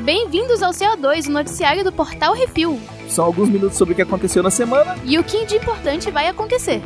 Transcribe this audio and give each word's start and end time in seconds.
Bem-vindos 0.00 0.62
ao 0.62 0.72
CO2, 0.72 1.28
o 1.28 1.30
noticiário 1.30 1.84
do 1.84 1.92
Portal 1.92 2.34
Refil. 2.34 2.80
São 3.08 3.24
alguns 3.24 3.48
minutos 3.48 3.78
sobre 3.78 3.92
o 3.92 3.94
que 3.94 4.02
aconteceu 4.02 4.42
na 4.42 4.50
semana. 4.50 4.96
E 5.04 5.18
o 5.18 5.24
que 5.24 5.44
de 5.46 5.56
importante 5.56 6.10
vai 6.10 6.26
acontecer. 6.26 6.82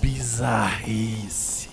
Bizarrice. 0.00 1.68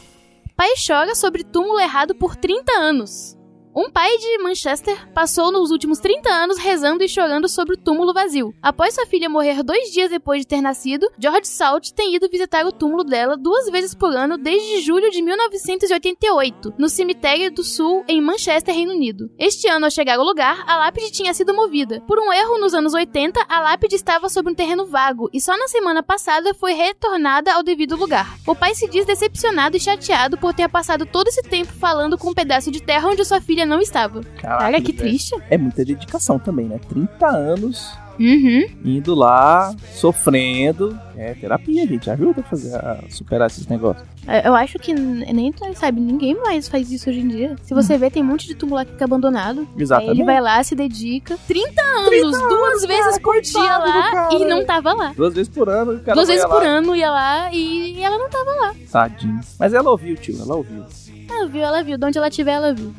Pai 0.55 0.69
chora 0.85 1.15
sobre 1.15 1.43
túmulo 1.43 1.79
errado 1.79 2.15
por 2.15 2.35
30 2.35 2.71
anos. 2.73 3.37
Um 3.75 3.89
pai 3.89 4.15
de 4.19 4.37
Manchester 4.37 5.09
passou 5.15 5.51
nos 5.51 5.71
últimos 5.71 5.97
30 5.97 6.29
anos 6.29 6.59
rezando 6.59 7.03
e 7.03 7.09
chorando 7.09 7.49
sobre 7.49 7.73
o 7.73 7.77
túmulo 7.77 8.13
vazio. 8.13 8.53
Após 8.61 8.93
sua 8.93 9.07
filha 9.07 9.27
morrer 9.27 9.63
dois 9.63 9.91
dias 9.91 10.11
depois 10.11 10.41
de 10.41 10.47
ter 10.47 10.61
nascido, 10.61 11.09
George 11.17 11.47
Salt 11.47 11.89
tem 11.89 12.15
ido 12.15 12.29
visitar 12.29 12.67
o 12.67 12.71
túmulo 12.71 13.03
dela 13.03 13.35
duas 13.35 13.67
vezes 13.71 13.95
por 13.95 14.15
ano 14.15 14.37
desde 14.37 14.81
julho 14.81 15.09
de 15.09 15.23
1988, 15.23 16.75
no 16.77 16.87
cemitério 16.87 17.51
do 17.51 17.63
Sul, 17.63 18.05
em 18.07 18.21
Manchester, 18.21 18.75
Reino 18.75 18.93
Unido. 18.93 19.31
Este 19.39 19.67
ano, 19.67 19.85
ao 19.85 19.91
chegar 19.91 20.19
ao 20.19 20.23
lugar, 20.23 20.63
a 20.67 20.77
lápide 20.77 21.11
tinha 21.11 21.33
sido 21.33 21.51
movida. 21.51 21.99
Por 22.01 22.19
um 22.19 22.31
erro 22.31 22.59
nos 22.59 22.75
anos 22.75 22.93
80, 22.93 23.43
a 23.49 23.59
lápide 23.59 23.95
estava 23.95 24.29
sobre 24.29 24.51
um 24.51 24.55
terreno 24.55 24.85
vago 24.85 25.31
e 25.33 25.41
só 25.41 25.57
na 25.57 25.67
semana 25.67 26.03
passada 26.03 26.53
foi 26.53 26.73
retornada 26.73 27.51
ao 27.51 27.63
devido 27.63 27.95
lugar. 27.95 28.37
O 28.45 28.53
pai 28.53 28.75
se 28.75 28.87
diz 28.87 29.03
decepcionado 29.03 29.75
e 29.75 29.79
chateado 29.79 30.37
por 30.37 30.53
ter 30.53 30.69
passado 30.69 31.07
todo 31.07 31.29
esse 31.29 31.41
tempo 31.41 31.73
falando 31.73 32.19
com 32.19 32.29
um 32.29 32.35
pedaço 32.35 32.69
de 32.69 32.79
terra 32.79 33.09
onde 33.09 33.25
sua 33.25 33.41
filha 33.41 33.62
não 33.65 33.79
estava. 33.79 34.21
Caraca, 34.37 34.65
Olha 34.65 34.81
que 34.81 34.91
velho. 34.91 35.09
triste. 35.09 35.35
É 35.49 35.57
muita 35.57 35.83
dedicação 35.85 36.37
também, 36.39 36.67
né? 36.67 36.79
30 36.89 37.27
anos 37.27 37.91
Uhum. 38.19 38.67
indo 38.85 39.15
lá, 39.15 39.73
sofrendo. 39.93 40.97
É 41.17 41.33
terapia, 41.33 41.85
gente. 41.87 42.09
Ajuda 42.09 42.41
a 42.41 42.43
fazer 42.43 42.75
a 42.75 42.99
superar 43.09 43.47
esses 43.47 43.67
negócios. 43.67 44.07
Eu 44.45 44.55
acho 44.55 44.79
que 44.79 44.93
nem, 44.93 45.51
sabe, 45.75 45.99
ninguém 45.99 46.35
mais 46.41 46.67
faz 46.69 46.91
isso 46.91 47.09
hoje 47.09 47.19
em 47.19 47.27
dia. 47.27 47.55
Se 47.63 47.73
você 47.73 47.97
vê, 47.97 48.09
tem 48.09 48.23
um 48.23 48.27
monte 48.27 48.47
de 48.47 48.55
túmulo 48.55 48.77
lá 48.77 48.85
que 48.85 48.91
fica 48.91 49.03
abandonado. 49.05 49.67
Aí 49.75 49.81
Exatamente. 49.81 50.11
ele 50.17 50.23
vai 50.23 50.39
lá, 50.39 50.63
se 50.63 50.75
dedica. 50.75 51.37
30 51.47 51.81
anos, 51.81 52.39
duas 52.39 52.85
vezes 52.85 53.19
por 53.19 53.41
dia 53.41 53.77
lá 53.79 54.11
cara. 54.11 54.33
e 54.35 54.45
não 54.45 54.63
tava 54.65 54.93
lá. 54.93 55.13
Duas 55.15 55.33
vezes 55.33 55.49
por 55.53 55.67
ano, 55.67 55.93
o 55.93 55.99
cara 55.99 56.15
Duas 56.15 56.27
vezes 56.27 56.43
lá. 56.43 56.49
por 56.49 56.63
ano 56.63 56.95
ia 56.95 57.09
lá 57.11 57.51
e 57.51 57.99
ela 58.01 58.17
não 58.17 58.29
tava. 58.29 58.75
Tadinho. 58.91 59.39
Mas 59.59 59.73
ela 59.73 59.89
ouviu, 59.89 60.15
tio. 60.15 60.39
Ela 60.41 60.55
ouviu. 60.55 60.85
Ela 61.29 61.47
viu, 61.47 61.61
ela 61.61 61.83
viu. 61.83 61.97
De 61.97 62.05
onde 62.05 62.17
ela 62.17 62.29
tiver, 62.29 62.51
ela 62.53 62.73
viu. 62.73 62.93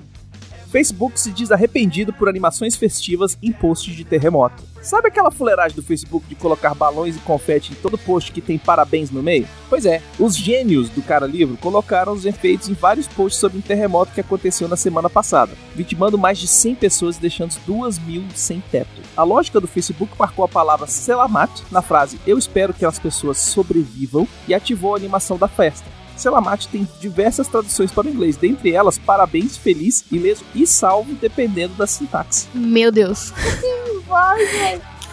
Facebook 0.75 1.21
se 1.21 1.31
diz 1.31 1.53
arrependido 1.53 2.13
por 2.13 2.29
animações 2.29 2.75
festivas 2.75 3.39
em 3.41 3.53
posts 3.53 3.95
de 3.95 4.03
terremoto. 4.03 4.65
Sabe 4.83 5.07
aquela 5.07 5.31
fuleiragem 5.31 5.77
do 5.77 5.85
Facebook 5.85 6.27
de 6.27 6.35
colocar 6.35 6.75
balões 6.75 7.15
e 7.15 7.21
confete 7.21 7.71
em 7.71 7.77
todo 7.77 7.97
post 7.97 8.33
que 8.33 8.41
tem 8.41 8.59
parabéns 8.59 9.09
no 9.09 9.23
meio? 9.23 9.47
Pois 9.71 9.87
é, 9.87 10.03
os 10.19 10.37
gênios 10.37 10.91
do 10.91 11.01
cara 11.01 11.29
livro 11.29 11.57
colocaram 11.59 12.13
os 12.13 12.27
efeitos 12.27 12.69
em 12.69 12.75
vários 12.75 13.07
posts 13.07 13.39
sobre 13.39 13.59
um 13.59 13.61
terremoto 13.61 14.13
que 14.13 14.21
aconteceu 14.21 14.67
na 14.67 14.75
semana 14.75 15.09
passada, 15.09 15.53
vitimando 15.77 16.19
mais 16.19 16.39
de 16.39 16.49
100 16.49 16.75
pessoas 16.75 17.19
e 17.19 17.21
deixando 17.21 17.55
2 17.65 18.01
mil 18.01 18.25
sem 18.35 18.61
teto. 18.61 19.01
A 19.17 19.23
lógica 19.23 19.61
do 19.61 19.69
Facebook 19.69 20.13
marcou 20.19 20.45
a 20.45 20.49
palavra 20.49 20.89
Selamat 20.89 21.53
na 21.71 21.83
frase 21.83 22.19
Eu 22.27 22.37
espero 22.37 22.75
que 22.75 22.85
as 22.85 22.99
pessoas 22.99 23.39
sobrevivam 23.39 24.27
e 24.49 24.53
ativou 24.53 24.95
a 24.95 24.97
animação 24.97 25.39
da 25.39 25.47
festa. 25.47 25.87
Selamat 26.17 26.67
tem 26.67 26.87
diversas 27.01 27.49
traduções 27.49 27.93
para 27.93 28.07
o 28.07 28.11
inglês, 28.11 28.37
dentre 28.37 28.73
elas 28.73 28.99
parabéns, 28.99 29.57
feliz, 29.57 30.05
ileso 30.11 30.45
e 30.55 30.67
salvo, 30.67 31.15
dependendo 31.15 31.75
da 31.75 31.87
sintaxe. 31.87 32.49
Meu 32.55 32.91
Deus. 32.93 33.33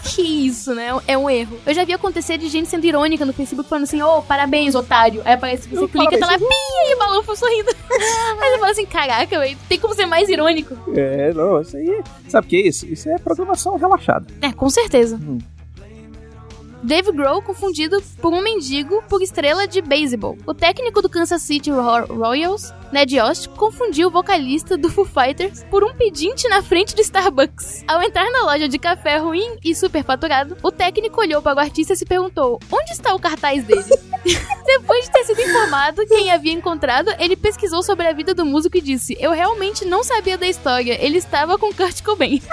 Que 0.04 0.22
isso, 0.22 0.74
né? 0.74 0.90
É 1.08 1.18
um 1.18 1.30
erro. 1.30 1.58
Eu 1.66 1.74
já 1.74 1.86
vi 1.86 1.94
acontecer 1.94 2.38
de 2.38 2.48
gente 2.48 2.68
sendo 2.68 2.86
irônica 2.86 3.24
no 3.24 3.32
Facebook 3.34 3.70
falando 3.70 3.84
assim, 3.84 4.02
ô, 4.02 4.22
parabéns, 4.22 4.74
otário. 4.76 5.22
Aí 5.24 5.34
aparece 5.34 5.68
que 5.68 5.76
você 5.76 5.84
Eu 5.84 5.90
clica 5.90 6.16
e 6.16 6.20
tá 6.20 6.26
lá, 6.26 6.34
parabéns. 6.34 6.50
pi, 6.50 6.90
e 6.90 6.96
o 6.96 6.98
balão 6.98 7.24
foi 7.24 7.36
sorrindo. 7.36 7.70
Aí 8.42 8.52
você 8.52 8.58
fala 8.58 8.72
assim, 8.72 8.86
caraca, 8.86 9.40
velho, 9.40 9.58
tem 9.70 9.80
como 9.80 9.94
ser 9.94 10.08
mais 10.08 10.28
irônico? 10.28 10.76
É, 10.96 11.32
não, 11.34 11.62
isso 11.62 11.78
aí. 11.78 12.02
Sabe 12.28 12.48
o 12.48 12.50
que 12.50 12.56
é 12.58 12.68
isso? 12.68 12.86
Isso 12.88 13.10
é 13.10 13.18
programação 13.20 13.78
relaxada. 13.78 14.26
É, 14.42 14.52
com 14.52 14.70
certeza. 14.70 15.18
Hum. 15.18 15.38
Dave 16.84 17.12
Grohl 17.12 17.42
confundido 17.42 18.02
por 18.22 18.34
um 18.34 18.42
mendigo 18.42 19.04
por 19.08 19.22
estrela 19.22 19.68
de 19.68 19.82
beisebol. 19.82 20.38
O 20.48 20.54
técnico 20.54 21.02
do 21.02 21.10
Kansas 21.10 21.42
City 21.42 21.70
Ro- 21.70 22.06
Royals, 22.10 22.74
Ned 22.92 23.16
Yost, 23.16 23.50
confundiu 23.50 24.08
o 24.08 24.12
vocalista 24.12 24.78
do 24.78 24.90
Foo 24.90 25.06
Fighters 25.06 25.64
por 25.70 25.84
um 25.84 25.94
pedinte 25.94 26.48
na 26.50 26.62
frente 26.64 26.96
do 26.96 27.02
Starbucks. 27.02 27.84
Ao 27.88 28.02
entrar 28.02 28.30
na 28.32 28.44
loja 28.44 28.68
de 28.68 28.80
café 28.80 29.18
ruim 29.18 29.58
e 29.64 29.76
superfaturado, 29.76 30.58
o 30.64 30.72
técnico 30.72 31.22
olhou 31.22 31.42
para 31.42 31.58
o 31.58 31.60
artista 31.60 31.94
e 31.94 31.96
se 31.96 32.06
perguntou: 32.06 32.60
onde 32.72 32.92
está 32.92 33.14
o 33.14 33.20
cartaz 33.20 33.64
dele? 33.64 33.84
Depois 34.66 35.06
de 35.06 35.12
ter 35.12 35.24
sido 35.26 35.42
informado 35.42 36.06
quem 36.08 36.32
havia 36.32 36.54
encontrado, 36.54 37.10
ele 37.20 37.36
pesquisou 37.36 37.84
sobre 37.84 38.08
a 38.08 38.14
vida 38.14 38.34
do 38.34 38.46
músico 38.46 38.78
e 38.78 38.82
disse: 38.82 39.16
Eu 39.20 39.32
realmente 39.32 39.86
não 39.86 40.04
sabia 40.04 40.38
da 40.38 40.48
história, 40.48 40.98
ele 41.04 41.18
estava 41.18 41.58
com 41.58 41.74
Kurt 41.74 42.02
Cobain. 42.04 42.42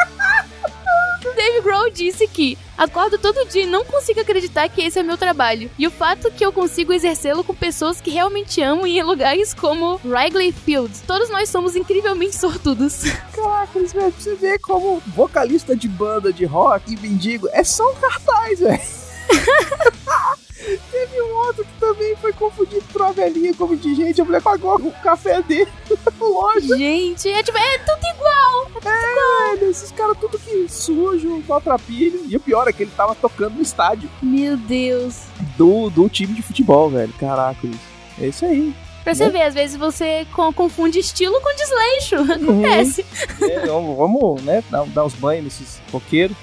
Dave 1.23 1.61
Grohl 1.63 1.91
disse 1.91 2.27
que 2.29 2.57
acordo 2.77 3.19
todo 3.19 3.49
dia 3.49 3.65
e 3.65 3.67
não 3.67 3.85
consigo 3.85 4.21
acreditar 4.21 4.69
que 4.69 4.83
esse 4.83 4.99
é 4.99 5.03
meu 5.03 5.17
trabalho. 5.17 5.71
E 5.79 5.87
o 5.87 5.91
fato 5.91 6.31
que 6.31 6.45
eu 6.45 6.53
consigo 6.53 6.93
exercê-lo 6.93 7.43
com 7.43 7.55
pessoas 7.55 8.01
que 8.01 8.11
realmente 8.11 8.63
amo 8.63 8.87
e 8.87 8.99
em 8.99 9.03
lugares 9.03 9.53
como 9.53 10.01
Wrigley 10.05 10.53
Field. 10.53 10.93
Todos 11.07 11.29
nós 11.31 11.49
somos 11.49 11.75
incrivelmente 11.77 12.37
sortudos. 12.37 13.03
Caraca, 13.35 13.79
velho, 13.79 13.91
pra 13.91 14.11
você 14.11 14.35
ver 14.35 14.59
como 14.61 15.03
vocalista 15.07 15.77
de 15.77 15.89
banda 15.89 16.33
de 16.33 16.45
rock 16.45 16.93
e 16.93 16.97
mendigo 16.97 17.49
é 17.53 17.65
só 17.65 17.91
um 17.91 17.95
cartaz, 17.97 18.61
velho. 18.61 18.81
Teve 20.91 21.23
um 21.23 21.35
outro 21.37 21.65
que 21.65 21.81
também 21.81 22.17
foi 22.17 22.33
confundido 22.33 22.83
por 22.93 23.03
uma 23.03 23.13
velhinha 23.13 23.55
como 23.55 23.75
indigente. 23.75 24.21
A 24.21 24.25
mulher 24.25 24.43
pagou 24.43 24.75
o 24.77 24.93
café 25.03 25.41
dele 25.43 25.69
na 25.89 26.13
loja. 26.27 26.77
Gente, 26.77 27.29
é 27.29 27.43
tipo, 27.43 27.57
é 27.57 27.79
tudo 27.79 28.01
igual. 28.15 28.69
Velho, 28.83 29.71
esses 29.71 29.93
caras 29.93 30.17
tudo 30.19 30.39
que 30.39 30.67
sujo, 30.69 31.43
maltrapilho. 31.49 32.23
E 32.29 32.37
o 32.37 32.41
pior 32.41 32.67
é 32.69 32.73
que 32.73 32.83
ele 32.83 32.93
tava 32.97 33.15
tocando 33.15 33.55
no 33.55 33.63
estádio 33.63 34.11
Meu 34.23 34.57
Deus. 34.57 35.23
do, 35.57 35.91
do 35.91 36.09
time 36.09 36.35
de 36.35 36.43
futebol, 36.43 36.91
velho. 36.91 37.13
Caraca, 37.19 37.67
isso. 37.67 37.79
É 38.21 38.27
isso 38.27 38.45
aí. 38.45 38.75
Pra 39.05 39.15
você 39.15 39.31
ver, 39.31 39.43
às 39.43 39.55
vezes 39.55 39.77
você 39.77 40.27
co- 40.35 40.53
confunde 40.53 40.99
estilo 40.99 41.41
com 41.41 41.55
desleixo. 41.57 42.17
Acontece. 42.33 43.07
É, 43.41 43.61
vamos, 43.67 44.43
né, 44.43 44.63
dar, 44.69 44.85
dar 44.87 45.05
uns 45.05 45.15
banhos 45.15 45.45
nesses 45.45 45.81
roqueiros. 45.91 46.37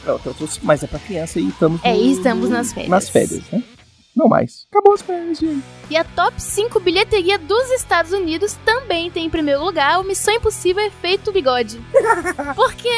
É, 0.06 0.10
eu 0.10 0.18
trouxe- 0.18 0.60
Mas 0.62 0.82
é 0.82 0.86
pra 0.86 0.98
criança 0.98 1.40
e 1.40 1.48
estamos 1.48 1.80
É, 1.82 1.92
no- 1.92 2.00
e 2.00 2.12
estamos 2.12 2.50
nas 2.50 2.72
férias. 2.72 2.90
Nas 2.90 3.08
férias, 3.08 3.42
né? 3.52 3.62
Não 4.14 4.28
mais. 4.28 4.66
Acabou 4.70 4.94
as 4.94 5.02
férias, 5.02 5.38
gente. 5.38 5.62
E 5.90 5.96
a 5.96 6.04
top 6.04 6.40
5 6.40 6.78
bilheteria 6.80 7.38
dos 7.38 7.70
Estados 7.70 8.12
Unidos 8.12 8.56
também 8.64 9.10
tem 9.10 9.24
em 9.26 9.30
primeiro 9.30 9.64
lugar 9.64 10.00
o 10.00 10.04
Missão 10.04 10.34
Impossível 10.34 10.84
Efeito 10.84 11.32
Bigode. 11.32 11.80
Porque 12.54 12.88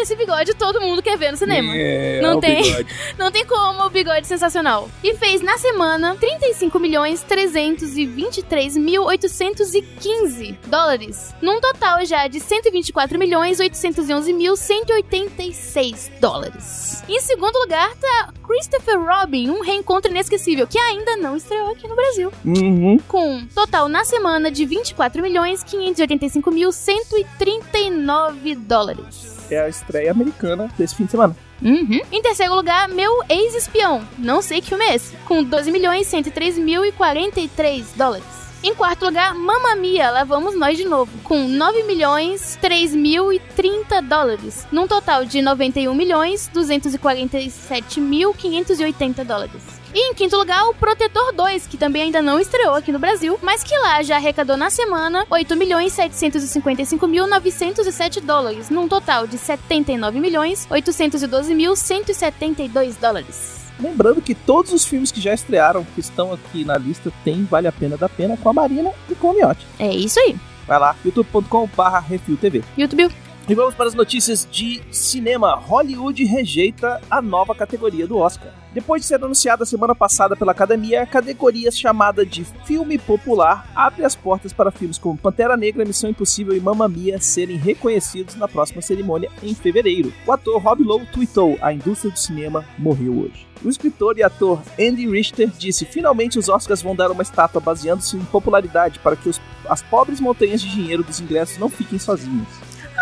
esse 0.00 0.14
bigode 0.14 0.54
todo 0.54 0.80
mundo 0.80 1.02
quer 1.02 1.18
ver 1.18 1.32
no 1.32 1.36
cinema. 1.36 1.72
É, 1.74 2.20
Não 2.20 2.40
tem. 2.40 2.62
bigode. 2.62 2.88
Não 3.18 3.30
tem 3.30 3.44
como, 3.44 3.84
o 3.84 3.90
bigode 3.90 4.26
sensacional. 4.26 4.88
E 5.02 5.14
fez 5.16 5.40
na 5.40 5.58
semana 5.58 6.14
35 6.14 6.78
milhões 6.78 7.22
323 7.22 8.76
mil 8.76 9.04
815 9.04 10.58
dólares. 10.66 11.34
Num 11.42 11.60
total 11.60 12.04
já 12.04 12.28
de 12.28 12.38
124 12.40 13.18
milhões 13.18 13.58
811 13.58 14.32
mil 14.32 14.56
186 14.56 16.10
dólares. 16.20 17.02
Em 17.08 17.20
segundo 17.20 17.56
lugar 17.58 17.94
tá 17.96 18.32
Christopher 18.46 18.98
Robin, 19.00 19.50
um 19.50 19.62
reencontro 19.62 20.10
inesquecível, 20.10 20.66
que 20.66 20.78
ainda 20.78 21.16
não 21.16 21.36
estreou 21.36 21.72
aqui 21.72 21.86
no 21.86 21.94
Brasil. 21.96 22.27
Uhum. 22.44 22.98
Com 23.06 23.46
total 23.54 23.88
na 23.88 24.04
semana 24.04 24.50
de 24.50 24.64
24 24.64 25.22
milhões 25.22 25.62
585 25.62 26.50
mil 26.50 26.72
139 26.72 28.54
dólares. 28.54 29.38
É 29.50 29.60
a 29.60 29.68
estreia 29.68 30.10
americana 30.10 30.68
desse 30.76 30.94
fim 30.94 31.04
de 31.04 31.12
semana. 31.12 31.36
Uhum. 31.62 32.00
Em 32.12 32.22
terceiro 32.22 32.54
lugar, 32.54 32.88
meu 32.88 33.22
ex-espião. 33.28 34.06
Não 34.18 34.40
sei 34.42 34.60
que 34.60 34.68
filme 34.68 34.84
é 34.84 34.94
esse. 34.94 35.16
Com 35.26 35.42
12 35.42 35.70
milhões 35.70 36.06
103 36.06 36.58
mil 36.58 36.84
e 36.84 36.92
43 36.92 37.92
dólares. 37.96 38.38
Em 38.60 38.74
quarto 38.74 39.04
lugar, 39.04 39.34
Mamma 39.34 39.76
Mia, 39.76 40.10
lá 40.10 40.24
vamos 40.24 40.56
nós 40.56 40.76
de 40.76 40.84
novo, 40.84 41.16
com 41.22 41.46
9 41.46 41.84
milhões 41.84 42.58
3 42.60 42.92
mil 42.92 43.32
e 43.32 43.38
30 43.38 44.02
dólares, 44.02 44.66
num 44.72 44.88
total 44.88 45.24
de 45.24 45.40
91 45.40 45.94
milhões 45.94 46.50
247 46.52 48.00
mil 48.00 48.34
580 48.34 49.24
dólares. 49.24 49.77
E 50.00 50.10
em 50.10 50.14
quinto 50.14 50.36
lugar, 50.36 50.64
o 50.68 50.74
Protetor 50.74 51.32
2, 51.32 51.66
que 51.66 51.76
também 51.76 52.02
ainda 52.02 52.22
não 52.22 52.38
estreou 52.38 52.76
aqui 52.76 52.92
no 52.92 53.00
Brasil, 53.00 53.36
mas 53.42 53.64
que 53.64 53.76
lá 53.78 54.00
já 54.00 54.14
arrecadou 54.14 54.56
na 54.56 54.70
semana 54.70 55.26
8 55.28 55.56
milhões 55.56 55.92
755 55.92 57.04
mil 57.08 57.26
907 57.26 58.20
dólares, 58.20 58.70
num 58.70 58.86
total 58.86 59.26
de 59.26 59.36
79 59.36 60.20
milhões 60.20 60.68
812 60.70 61.52
mil 61.52 61.74
172 61.74 62.94
dólares. 62.94 63.72
Lembrando 63.80 64.22
que 64.22 64.36
todos 64.36 64.72
os 64.72 64.84
filmes 64.84 65.10
que 65.10 65.20
já 65.20 65.34
estrearam, 65.34 65.84
que 65.96 65.98
estão 65.98 66.32
aqui 66.32 66.64
na 66.64 66.78
lista, 66.78 67.12
tem 67.24 67.42
Vale 67.42 67.66
a 67.66 67.72
Pena 67.72 67.96
da 67.96 68.08
Pena 68.08 68.36
com 68.36 68.48
a 68.50 68.52
Marina 68.52 68.92
e 69.10 69.16
com 69.16 69.30
o 69.30 69.34
Miotti. 69.34 69.66
É 69.80 69.92
isso 69.92 70.20
aí. 70.20 70.36
Vai 70.64 70.78
lá, 70.78 70.94
youtube.com.br 71.04 71.98
RefilTV. 72.08 72.62
YouTube. 72.76 73.12
E 73.48 73.54
vamos 73.54 73.74
para 73.74 73.86
as 73.86 73.94
notícias 73.94 74.46
de 74.48 74.82
cinema. 74.92 75.54
Hollywood 75.54 76.22
rejeita 76.22 77.00
a 77.10 77.22
nova 77.22 77.54
categoria 77.54 78.06
do 78.06 78.18
Oscar. 78.18 78.52
Depois 78.78 79.02
de 79.02 79.08
ser 79.08 79.16
anunciada 79.16 79.66
semana 79.66 79.92
passada 79.92 80.36
pela 80.36 80.52
academia, 80.52 81.02
a 81.02 81.06
categoria 81.06 81.68
chamada 81.68 82.24
de 82.24 82.44
filme 82.64 82.96
popular 82.96 83.68
abre 83.74 84.04
as 84.04 84.14
portas 84.14 84.52
para 84.52 84.70
filmes 84.70 84.96
como 84.96 85.18
Pantera 85.18 85.56
Negra, 85.56 85.84
Missão 85.84 86.08
Impossível 86.08 86.56
e 86.56 86.60
Mamma 86.60 86.86
Mia 86.88 87.20
serem 87.20 87.56
reconhecidos 87.56 88.36
na 88.36 88.46
próxima 88.46 88.80
cerimônia 88.80 89.32
em 89.42 89.52
fevereiro. 89.52 90.12
O 90.24 90.30
ator 90.30 90.62
Rob 90.62 90.84
Lowe 90.84 91.04
tweetou: 91.06 91.58
"A 91.60 91.72
indústria 91.72 92.12
do 92.12 92.18
cinema 92.20 92.64
morreu 92.78 93.18
hoje". 93.18 93.48
O 93.64 93.68
escritor 93.68 94.16
e 94.16 94.22
ator 94.22 94.62
Andy 94.78 95.08
Richter 95.08 95.50
disse: 95.58 95.84
"Finalmente 95.84 96.38
os 96.38 96.48
Oscars 96.48 96.80
vão 96.80 96.94
dar 96.94 97.10
uma 97.10 97.24
estátua 97.24 97.60
baseando-se 97.60 98.16
em 98.16 98.24
popularidade 98.26 99.00
para 99.00 99.16
que 99.16 99.28
os- 99.28 99.40
as 99.68 99.82
pobres 99.82 100.20
montanhas 100.20 100.60
de 100.60 100.70
dinheiro 100.70 101.02
dos 101.02 101.18
ingressos 101.18 101.58
não 101.58 101.68
fiquem 101.68 101.98
sozinhas". 101.98 102.46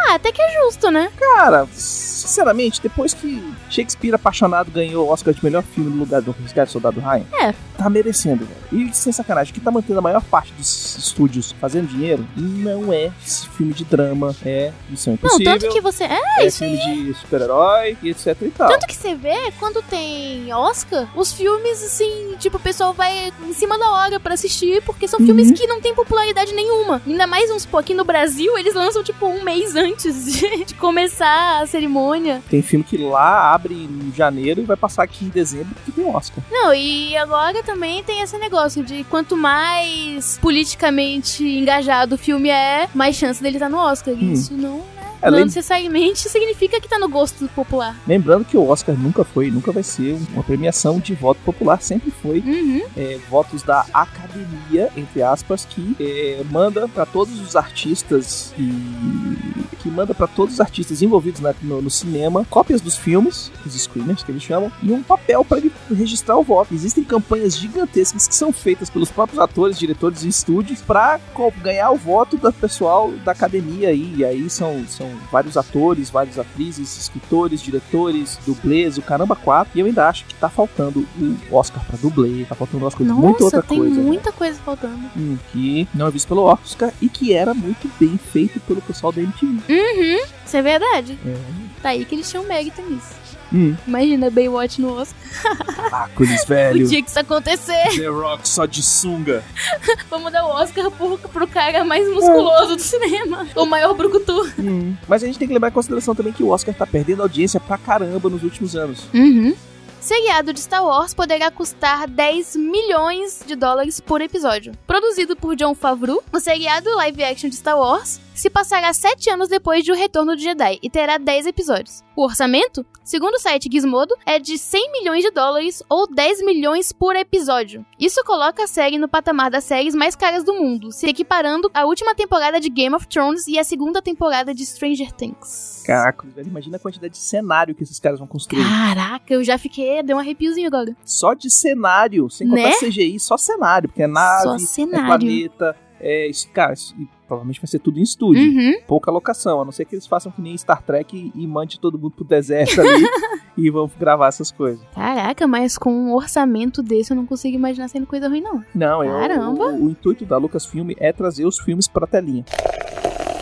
Ah, 0.08 0.14
até 0.14 0.30
que 0.32 0.40
é 0.40 0.62
justo, 0.62 0.90
né? 0.90 1.10
Cara, 1.18 1.66
sinceramente, 2.10 2.80
depois 2.80 3.12
que 3.14 3.42
Shakespeare 3.70 4.14
apaixonado 4.14 4.70
ganhou 4.70 5.06
o 5.06 5.10
Oscar 5.10 5.34
de 5.34 5.44
melhor 5.44 5.62
filme 5.62 5.90
no 5.90 5.96
lugar 5.96 6.22
do 6.22 6.30
Resgate 6.32 6.68
do 6.68 6.72
Soldado 6.72 7.00
Ryan, 7.00 7.24
É. 7.40 7.54
tá 7.76 7.88
merecendo, 7.90 8.46
velho. 8.46 8.88
E 8.90 8.94
sem 8.94 9.12
sacanagem, 9.12 9.50
o 9.52 9.54
que 9.54 9.60
tá 9.60 9.70
mantendo 9.70 9.98
a 9.98 10.02
maior 10.02 10.22
parte 10.22 10.52
dos 10.52 10.96
estúdios 10.98 11.52
fazendo 11.60 11.88
dinheiro 11.88 12.26
não 12.36 12.92
é 12.92 13.10
esse 13.24 13.48
filme 13.50 13.72
de 13.72 13.84
drama, 13.84 14.34
é 14.44 14.72
Missão 14.88 15.12
Não, 15.12 15.14
Impossível, 15.28 15.58
tanto 15.58 15.72
que 15.72 15.80
você. 15.80 16.04
É, 16.04 16.20
é 16.42 16.46
isso 16.46 16.64
aí. 16.64 16.76
filme 16.78 17.04
de 17.12 17.14
super-herói 17.14 17.96
e 18.02 18.10
etc 18.10 18.36
e 18.42 18.50
tal. 18.50 18.68
Tanto 18.68 18.86
que 18.86 18.94
você 18.96 19.14
vê 19.14 19.52
quando 19.58 19.82
tem 19.82 20.52
Oscar, 20.52 21.08
os 21.16 21.32
filmes, 21.32 21.82
assim, 21.82 22.34
tipo, 22.38 22.56
o 22.56 22.60
pessoal 22.60 22.92
vai 22.92 23.32
em 23.46 23.52
cima 23.52 23.78
da 23.78 23.90
hora 23.92 24.20
pra 24.20 24.34
assistir, 24.34 24.82
porque 24.82 25.06
são 25.08 25.20
Uhum. 25.20 25.26
filmes 25.26 25.50
que 25.52 25.66
não 25.66 25.80
tem 25.80 25.94
popularidade 25.94 26.52
nenhuma. 26.54 27.00
Ainda 27.06 27.26
mais 27.26 27.50
uns 27.50 27.64
pô, 27.66 27.78
aqui 27.78 27.94
no 27.94 28.04
Brasil, 28.04 28.56
eles 28.58 28.74
lançam, 28.74 29.02
tipo, 29.02 29.26
um 29.26 29.42
mês 29.42 29.74
antes 29.74 29.95
de, 29.96 30.64
de 30.64 30.74
começar 30.74 31.62
a 31.62 31.66
cerimônia. 31.66 32.42
Tem 32.48 32.62
filme 32.62 32.84
que 32.84 32.96
lá 32.96 33.52
abre 33.52 33.74
em 33.74 34.12
janeiro 34.14 34.60
e 34.60 34.64
vai 34.64 34.76
passar 34.76 35.02
aqui 35.02 35.24
em 35.24 35.28
dezembro 35.28 35.74
que 35.84 35.92
tem 35.92 36.04
Oscar. 36.06 36.42
Não, 36.50 36.74
e 36.74 37.16
agora 37.16 37.62
também 37.62 38.02
tem 38.02 38.20
esse 38.20 38.36
negócio 38.38 38.84
de 38.84 39.04
quanto 39.04 39.36
mais 39.36 40.38
politicamente 40.40 41.44
engajado 41.44 42.14
o 42.14 42.18
filme 42.18 42.48
é, 42.48 42.88
mais 42.94 43.16
chance 43.16 43.42
dele 43.42 43.56
estar 43.56 43.68
no 43.68 43.78
Oscar. 43.78 44.14
Hum. 44.14 44.32
Isso 44.32 44.54
não, 44.54 44.82
É, 45.22 45.30
não 45.30 45.38
necessariamente 45.44 46.28
significa 46.28 46.80
que 46.80 46.88
tá 46.88 46.98
no 46.98 47.08
gosto 47.08 47.48
popular. 47.48 47.96
lembrando 48.06 48.44
que 48.44 48.56
o 48.56 48.68
Oscar 48.68 48.96
nunca 48.96 49.24
foi, 49.24 49.50
nunca 49.50 49.72
vai 49.72 49.82
ser 49.82 50.16
uma 50.32 50.42
premiação 50.42 50.98
de 50.98 51.14
voto 51.14 51.40
popular, 51.44 51.80
sempre 51.82 52.10
foi 52.10 52.40
Uhum. 52.40 52.82
é, 52.96 53.18
votos 53.28 53.62
da 53.62 53.84
academia, 53.92 54.90
entre 54.96 55.22
aspas, 55.22 55.64
que 55.64 55.96
é, 56.00 56.42
manda 56.50 56.86
para 56.88 57.06
todos 57.06 57.40
os 57.40 57.56
artistas 57.56 58.52
e 58.58 59.76
que 59.78 59.88
manda 59.88 60.14
para 60.14 60.26
todos 60.26 60.54
os 60.54 60.60
artistas 60.60 61.02
envolvidos 61.02 61.40
na- 61.40 61.54
no, 61.62 61.80
no 61.82 61.90
cinema 61.90 62.44
cópias 62.48 62.80
dos 62.80 62.96
filmes, 62.96 63.50
os 63.64 63.74
screeners 63.74 64.22
que 64.22 64.32
eles 64.32 64.42
chamam, 64.42 64.70
e 64.82 64.90
um 64.92 65.02
papel 65.02 65.44
para 65.44 65.58
ele 65.58 65.72
registrar 65.94 66.36
o 66.36 66.42
voto. 66.42 66.74
Existem 66.74 67.04
campanhas 67.04 67.56
gigantescas 67.56 68.26
que 68.26 68.34
são 68.34 68.52
feitas 68.52 68.90
pelos 68.90 69.10
próprios 69.10 69.38
atores, 69.40 69.78
diretores 69.78 70.24
e 70.24 70.28
estúdios 70.28 70.80
para 70.80 71.20
ganhar 71.62 71.90
o 71.90 71.96
voto 71.96 72.36
do 72.36 72.52
pessoal 72.52 73.12
da 73.24 73.32
academia 73.32 73.88
aí. 73.90 74.14
E 74.16 74.24
aí 74.24 74.48
são, 74.50 74.84
são 74.88 75.05
vários 75.30 75.56
atores, 75.56 76.10
várias 76.10 76.38
atrizes, 76.38 76.96
escritores, 76.98 77.62
diretores, 77.62 78.38
dublês, 78.46 78.98
o 78.98 79.02
caramba 79.02 79.36
quatro. 79.36 79.72
E 79.76 79.80
eu 79.80 79.86
ainda 79.86 80.08
acho 80.08 80.24
que 80.24 80.34
tá 80.34 80.48
faltando 80.48 81.06
o 81.50 81.54
Oscar 81.56 81.84
para 81.84 81.96
dublê, 81.96 82.44
tá 82.44 82.54
faltando 82.54 82.84
o 82.84 82.86
Oscar 82.86 83.06
de 83.06 83.12
muita 83.12 83.44
Nossa, 83.44 83.44
outra 83.44 83.62
tem 83.62 83.78
coisa. 83.78 83.94
né? 83.94 84.02
muita 84.02 84.32
coisa 84.32 84.58
faltando. 84.64 85.10
Hum, 85.16 85.36
que 85.52 85.88
não 85.94 86.06
é 86.06 86.10
visto 86.10 86.28
pelo 86.28 86.42
Oscar 86.42 86.92
e 87.00 87.08
que 87.08 87.32
era 87.32 87.54
muito 87.54 87.90
bem 87.98 88.16
feito 88.18 88.60
pelo 88.60 88.80
pessoal 88.82 89.12
da 89.12 89.20
MTV. 89.22 89.60
Uhum, 89.68 90.24
isso 90.44 90.56
é 90.56 90.62
verdade. 90.62 91.18
É. 91.24 91.36
Tá 91.82 91.88
aí 91.90 92.04
que 92.04 92.14
eles 92.14 92.28
tinham 92.30 92.44
mérito 92.44 92.82
nisso. 92.82 93.25
Hum, 93.52 93.76
Imagina 93.86 94.30
Baywatch 94.30 94.80
no 94.80 94.98
Oscar. 94.98 95.16
O 96.18 96.46
velho. 96.48 96.88
dia 96.88 97.02
que 97.02 97.08
isso 97.08 97.18
acontecer, 97.18 97.88
The 97.96 98.08
Rock 98.08 98.48
só 98.48 98.66
de 98.66 98.82
sunga. 98.82 99.44
vamos 100.10 100.32
dar 100.32 100.44
o 100.44 100.48
Oscar 100.48 100.90
pro, 100.90 101.16
pro 101.16 101.46
cara 101.46 101.84
mais 101.84 102.08
musculoso 102.08 102.76
do 102.76 102.82
cinema. 102.82 103.46
O 103.54 103.64
maior 103.64 103.94
brucutu. 103.94 104.52
Hum. 104.58 104.94
Mas 105.06 105.22
a 105.22 105.26
gente 105.26 105.38
tem 105.38 105.46
que 105.46 105.54
levar 105.54 105.68
em 105.68 105.72
consideração 105.72 106.14
também 106.14 106.32
que 106.32 106.42
o 106.42 106.48
Oscar 106.48 106.74
tá 106.74 106.86
perdendo 106.86 107.22
audiência 107.22 107.60
pra 107.60 107.78
caramba 107.78 108.28
nos 108.28 108.42
últimos 108.42 108.74
anos. 108.74 109.04
Uhum. 109.14 109.54
Seriado 110.00 110.52
de 110.52 110.60
Star 110.60 110.84
Wars 110.84 111.14
poderá 111.14 111.50
custar 111.50 112.08
10 112.08 112.56
milhões 112.56 113.42
de 113.46 113.56
dólares 113.56 114.00
por 114.00 114.20
episódio. 114.20 114.72
Produzido 114.86 115.34
por 115.36 115.56
John 115.56 115.74
Favreau, 115.74 116.22
o 116.32 116.38
seriado 116.38 116.94
live 116.96 117.24
action 117.24 117.50
de 117.50 117.56
Star 117.56 117.78
Wars 117.78 118.20
se 118.36 118.50
passará 118.50 118.92
7 118.92 119.30
anos 119.30 119.48
depois 119.48 119.82
de 119.82 119.90
O 119.90 119.94
Retorno 119.94 120.36
de 120.36 120.42
Jedi 120.42 120.78
e 120.82 120.90
terá 120.90 121.16
10 121.16 121.46
episódios. 121.46 122.04
O 122.14 122.22
orçamento, 122.24 122.84
segundo 123.02 123.34
o 123.34 123.38
site 123.38 123.68
Gizmodo, 123.70 124.14
é 124.24 124.38
de 124.38 124.56
100 124.58 124.92
milhões 124.92 125.24
de 125.24 125.30
dólares 125.30 125.82
ou 125.88 126.06
10 126.06 126.44
milhões 126.44 126.92
por 126.92 127.16
episódio. 127.16 127.84
Isso 127.98 128.22
coloca 128.24 128.64
a 128.64 128.66
série 128.66 128.98
no 128.98 129.08
patamar 129.08 129.50
das 129.50 129.64
séries 129.64 129.94
mais 129.94 130.14
caras 130.14 130.44
do 130.44 130.54
mundo, 130.54 130.92
se 130.92 131.06
equiparando 131.06 131.70
à 131.74 131.84
última 131.84 132.14
temporada 132.14 132.60
de 132.60 132.68
Game 132.68 132.94
of 132.94 133.06
Thrones 133.08 133.46
e 133.46 133.58
à 133.58 133.64
segunda 133.64 134.00
temporada 134.02 134.54
de 134.54 134.64
Stranger 134.64 135.12
Things. 135.12 135.82
Velho. 136.28 136.48
Imagina 136.48 136.76
a 136.76 136.80
quantidade 136.80 137.12
de 137.14 137.18
cenário 137.18 137.74
que 137.74 137.82
esses 137.82 137.98
caras 137.98 138.18
vão 138.18 138.28
construir. 138.28 138.62
Caraca, 138.62 139.32
eu 139.32 139.42
já 139.44 139.56
fiquei, 139.58 140.02
deu 140.02 140.16
um 140.16 140.20
arrepiozinho 140.20 140.66
agora. 140.66 140.96
Só 141.04 141.34
de 141.34 141.50
cenário, 141.50 142.28
sem 142.30 142.48
contar 142.48 142.62
Né? 142.62 142.72
CGI, 142.78 143.18
só 143.18 143.36
cenário. 143.36 143.88
Porque 143.88 144.02
é 144.02 144.06
nave, 144.06 144.42
Só 144.42 144.54
é 144.54 144.58
planeta, 144.88 145.76
é. 146.00 146.26
Isso, 146.28 146.48
cara, 146.50 146.72
isso- 146.72 146.94
e 146.98 147.06
provavelmente 147.26 147.60
vai 147.60 147.66
ser 147.66 147.78
tudo 147.80 147.98
em 147.98 148.02
estúdio. 148.02 148.42
Uhum. 148.42 148.80
pouca 148.86 149.10
locação, 149.10 149.60
a 149.60 149.64
não 149.64 149.72
ser 149.72 149.84
que 149.84 149.94
eles 149.94 150.06
façam 150.06 150.30
que 150.32 150.40
nem 150.40 150.56
Star 150.56 150.82
Trek 150.82 151.32
e, 151.34 151.42
e 151.42 151.46
mande 151.46 151.78
todo 151.80 151.98
mundo 151.98 152.12
pro 152.12 152.24
deserto 152.24 152.80
ali 152.80 153.04
e 153.58 153.68
vão 153.70 153.90
gravar 153.98 154.28
essas 154.28 154.50
coisas. 154.52 154.84
Caraca, 154.94 155.46
mas 155.46 155.76
com 155.76 155.90
um 155.92 156.14
orçamento 156.14 156.82
desse 156.82 157.12
eu 157.12 157.16
não 157.16 157.26
consigo 157.26 157.56
imaginar 157.56 157.88
sendo 157.88 158.06
coisa 158.06 158.28
ruim, 158.28 158.40
não. 158.40 158.62
Não, 158.74 159.02
é 159.02 159.08
o- 159.08 159.18
Caramba. 159.28 159.64
O, 159.72 159.86
o 159.86 159.90
intuito 159.90 160.24
da 160.24 160.36
Lucasfilm 160.38 160.90
é 160.98 161.12
trazer 161.12 161.44
os 161.46 161.58
filmes 161.58 161.88
pra 161.88 162.06
telinha. 162.06 162.44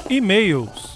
E-mails. 0.08 0.93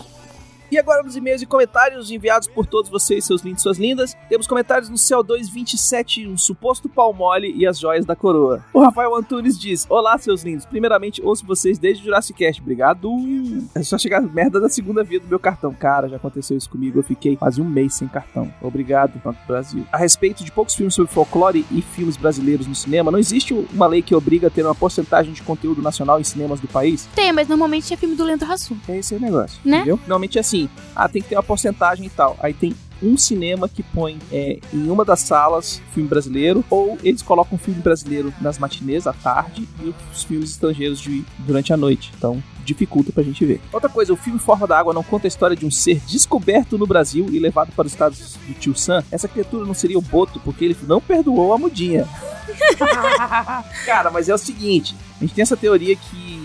E 0.70 0.78
agora 0.78 1.02
nos 1.02 1.16
e-mails 1.16 1.40
e 1.40 1.46
comentários 1.46 2.10
enviados 2.10 2.46
por 2.46 2.66
todos 2.66 2.90
vocês, 2.90 3.24
seus 3.24 3.40
lindos 3.40 3.60
e 3.60 3.62
suas 3.62 3.78
lindas, 3.78 4.14
temos 4.28 4.46
comentários 4.46 4.90
no 4.90 4.96
CO227, 4.96 6.28
um 6.28 6.36
suposto 6.36 6.90
pau 6.90 7.12
mole 7.14 7.54
e 7.56 7.66
as 7.66 7.78
joias 7.78 8.04
da 8.04 8.14
coroa. 8.14 8.62
O 8.74 8.80
Rafael 8.80 9.14
Antunes 9.14 9.58
diz: 9.58 9.86
Olá, 9.88 10.18
seus 10.18 10.42
lindos. 10.42 10.66
Primeiramente, 10.66 11.22
ouço 11.22 11.46
vocês 11.46 11.78
desde 11.78 12.02
o 12.02 12.04
Jurassic 12.04 12.38
Cast. 12.38 12.60
Obrigado. 12.60 13.08
É 13.74 13.82
só 13.82 13.96
chegar 13.96 14.20
merda 14.20 14.60
da 14.60 14.68
segunda 14.68 15.02
via 15.02 15.18
do 15.18 15.26
meu 15.26 15.38
cartão. 15.38 15.72
Cara, 15.72 16.08
já 16.08 16.16
aconteceu 16.16 16.56
isso 16.56 16.68
comigo. 16.68 16.98
Eu 16.98 17.02
fiquei 17.02 17.36
quase 17.36 17.62
um 17.62 17.64
mês 17.64 17.94
sem 17.94 18.06
cartão. 18.06 18.52
Obrigado, 18.60 19.18
Banco 19.24 19.40
Brasil. 19.46 19.86
A 19.90 19.96
respeito 19.96 20.44
de 20.44 20.52
poucos 20.52 20.74
filmes 20.74 20.94
sobre 20.94 21.10
folclore 21.10 21.64
e 21.70 21.80
filmes 21.80 22.16
brasileiros 22.16 22.66
no 22.66 22.74
cinema, 22.74 23.10
não 23.10 23.18
existe 23.18 23.54
uma 23.54 23.86
lei 23.86 24.02
que 24.02 24.14
obriga 24.14 24.48
a 24.48 24.50
ter 24.50 24.64
uma 24.64 24.74
porcentagem 24.74 25.32
de 25.32 25.42
conteúdo 25.42 25.80
nacional 25.80 26.20
em 26.20 26.24
cinemas 26.24 26.60
do 26.60 26.68
país? 26.68 27.08
Tem, 27.14 27.32
mas 27.32 27.48
normalmente 27.48 27.94
é 27.94 27.96
filme 27.96 28.14
do 28.14 28.24
Lento 28.24 28.44
Hassum. 28.44 28.76
É 28.86 28.98
esse 28.98 29.14
o 29.14 29.20
negócio. 29.20 29.58
Né? 29.64 29.78
Entendeu? 29.78 29.98
Normalmente 30.00 30.36
é 30.36 30.40
assim: 30.40 30.57
ah, 30.96 31.08
tem 31.08 31.20
que 31.20 31.28
ter 31.28 31.36
uma 31.36 31.42
porcentagem 31.42 32.06
e 32.06 32.10
tal. 32.10 32.36
Aí 32.40 32.54
tem 32.54 32.74
um 33.02 33.16
cinema 33.16 33.68
que 33.68 33.82
põe 33.82 34.18
é, 34.32 34.58
em 34.72 34.90
uma 34.90 35.04
das 35.04 35.20
salas 35.20 35.80
filme 35.92 36.08
brasileiro, 36.08 36.64
ou 36.68 36.98
eles 37.02 37.22
colocam 37.22 37.58
filme 37.58 37.80
brasileiro 37.80 38.32
nas 38.40 38.58
matinês 38.58 39.06
à 39.06 39.12
tarde 39.12 39.68
e 39.82 39.94
os 40.12 40.24
filmes 40.24 40.50
estrangeiros 40.50 41.00
de, 41.00 41.24
durante 41.38 41.72
a 41.72 41.76
noite. 41.76 42.12
Então 42.16 42.42
dificulta 42.64 43.10
pra 43.10 43.22
gente 43.22 43.44
ver. 43.46 43.60
Outra 43.72 43.88
coisa, 43.88 44.12
o 44.12 44.16
filme 44.16 44.38
Forma 44.38 44.66
da 44.66 44.78
Água 44.78 44.92
não 44.92 45.02
conta 45.02 45.26
a 45.26 45.28
história 45.28 45.56
de 45.56 45.64
um 45.64 45.70
ser 45.70 46.00
descoberto 46.06 46.76
no 46.76 46.86
Brasil 46.86 47.26
e 47.30 47.38
levado 47.38 47.72
para 47.72 47.86
os 47.86 47.92
estados 47.92 48.36
do 48.46 48.54
Tio 48.54 48.76
Sam. 48.76 49.02
Essa 49.10 49.26
criatura 49.26 49.64
não 49.64 49.72
seria 49.72 49.98
o 49.98 50.02
Boto, 50.02 50.38
porque 50.40 50.66
ele 50.66 50.76
não 50.86 51.00
perdoou 51.00 51.54
a 51.54 51.58
mudinha. 51.58 52.06
Cara, 53.86 54.10
mas 54.10 54.28
é 54.28 54.34
o 54.34 54.38
seguinte, 54.38 54.94
a 55.16 55.20
gente 55.20 55.34
tem 55.34 55.42
essa 55.42 55.56
teoria 55.56 55.96
que 55.96 56.37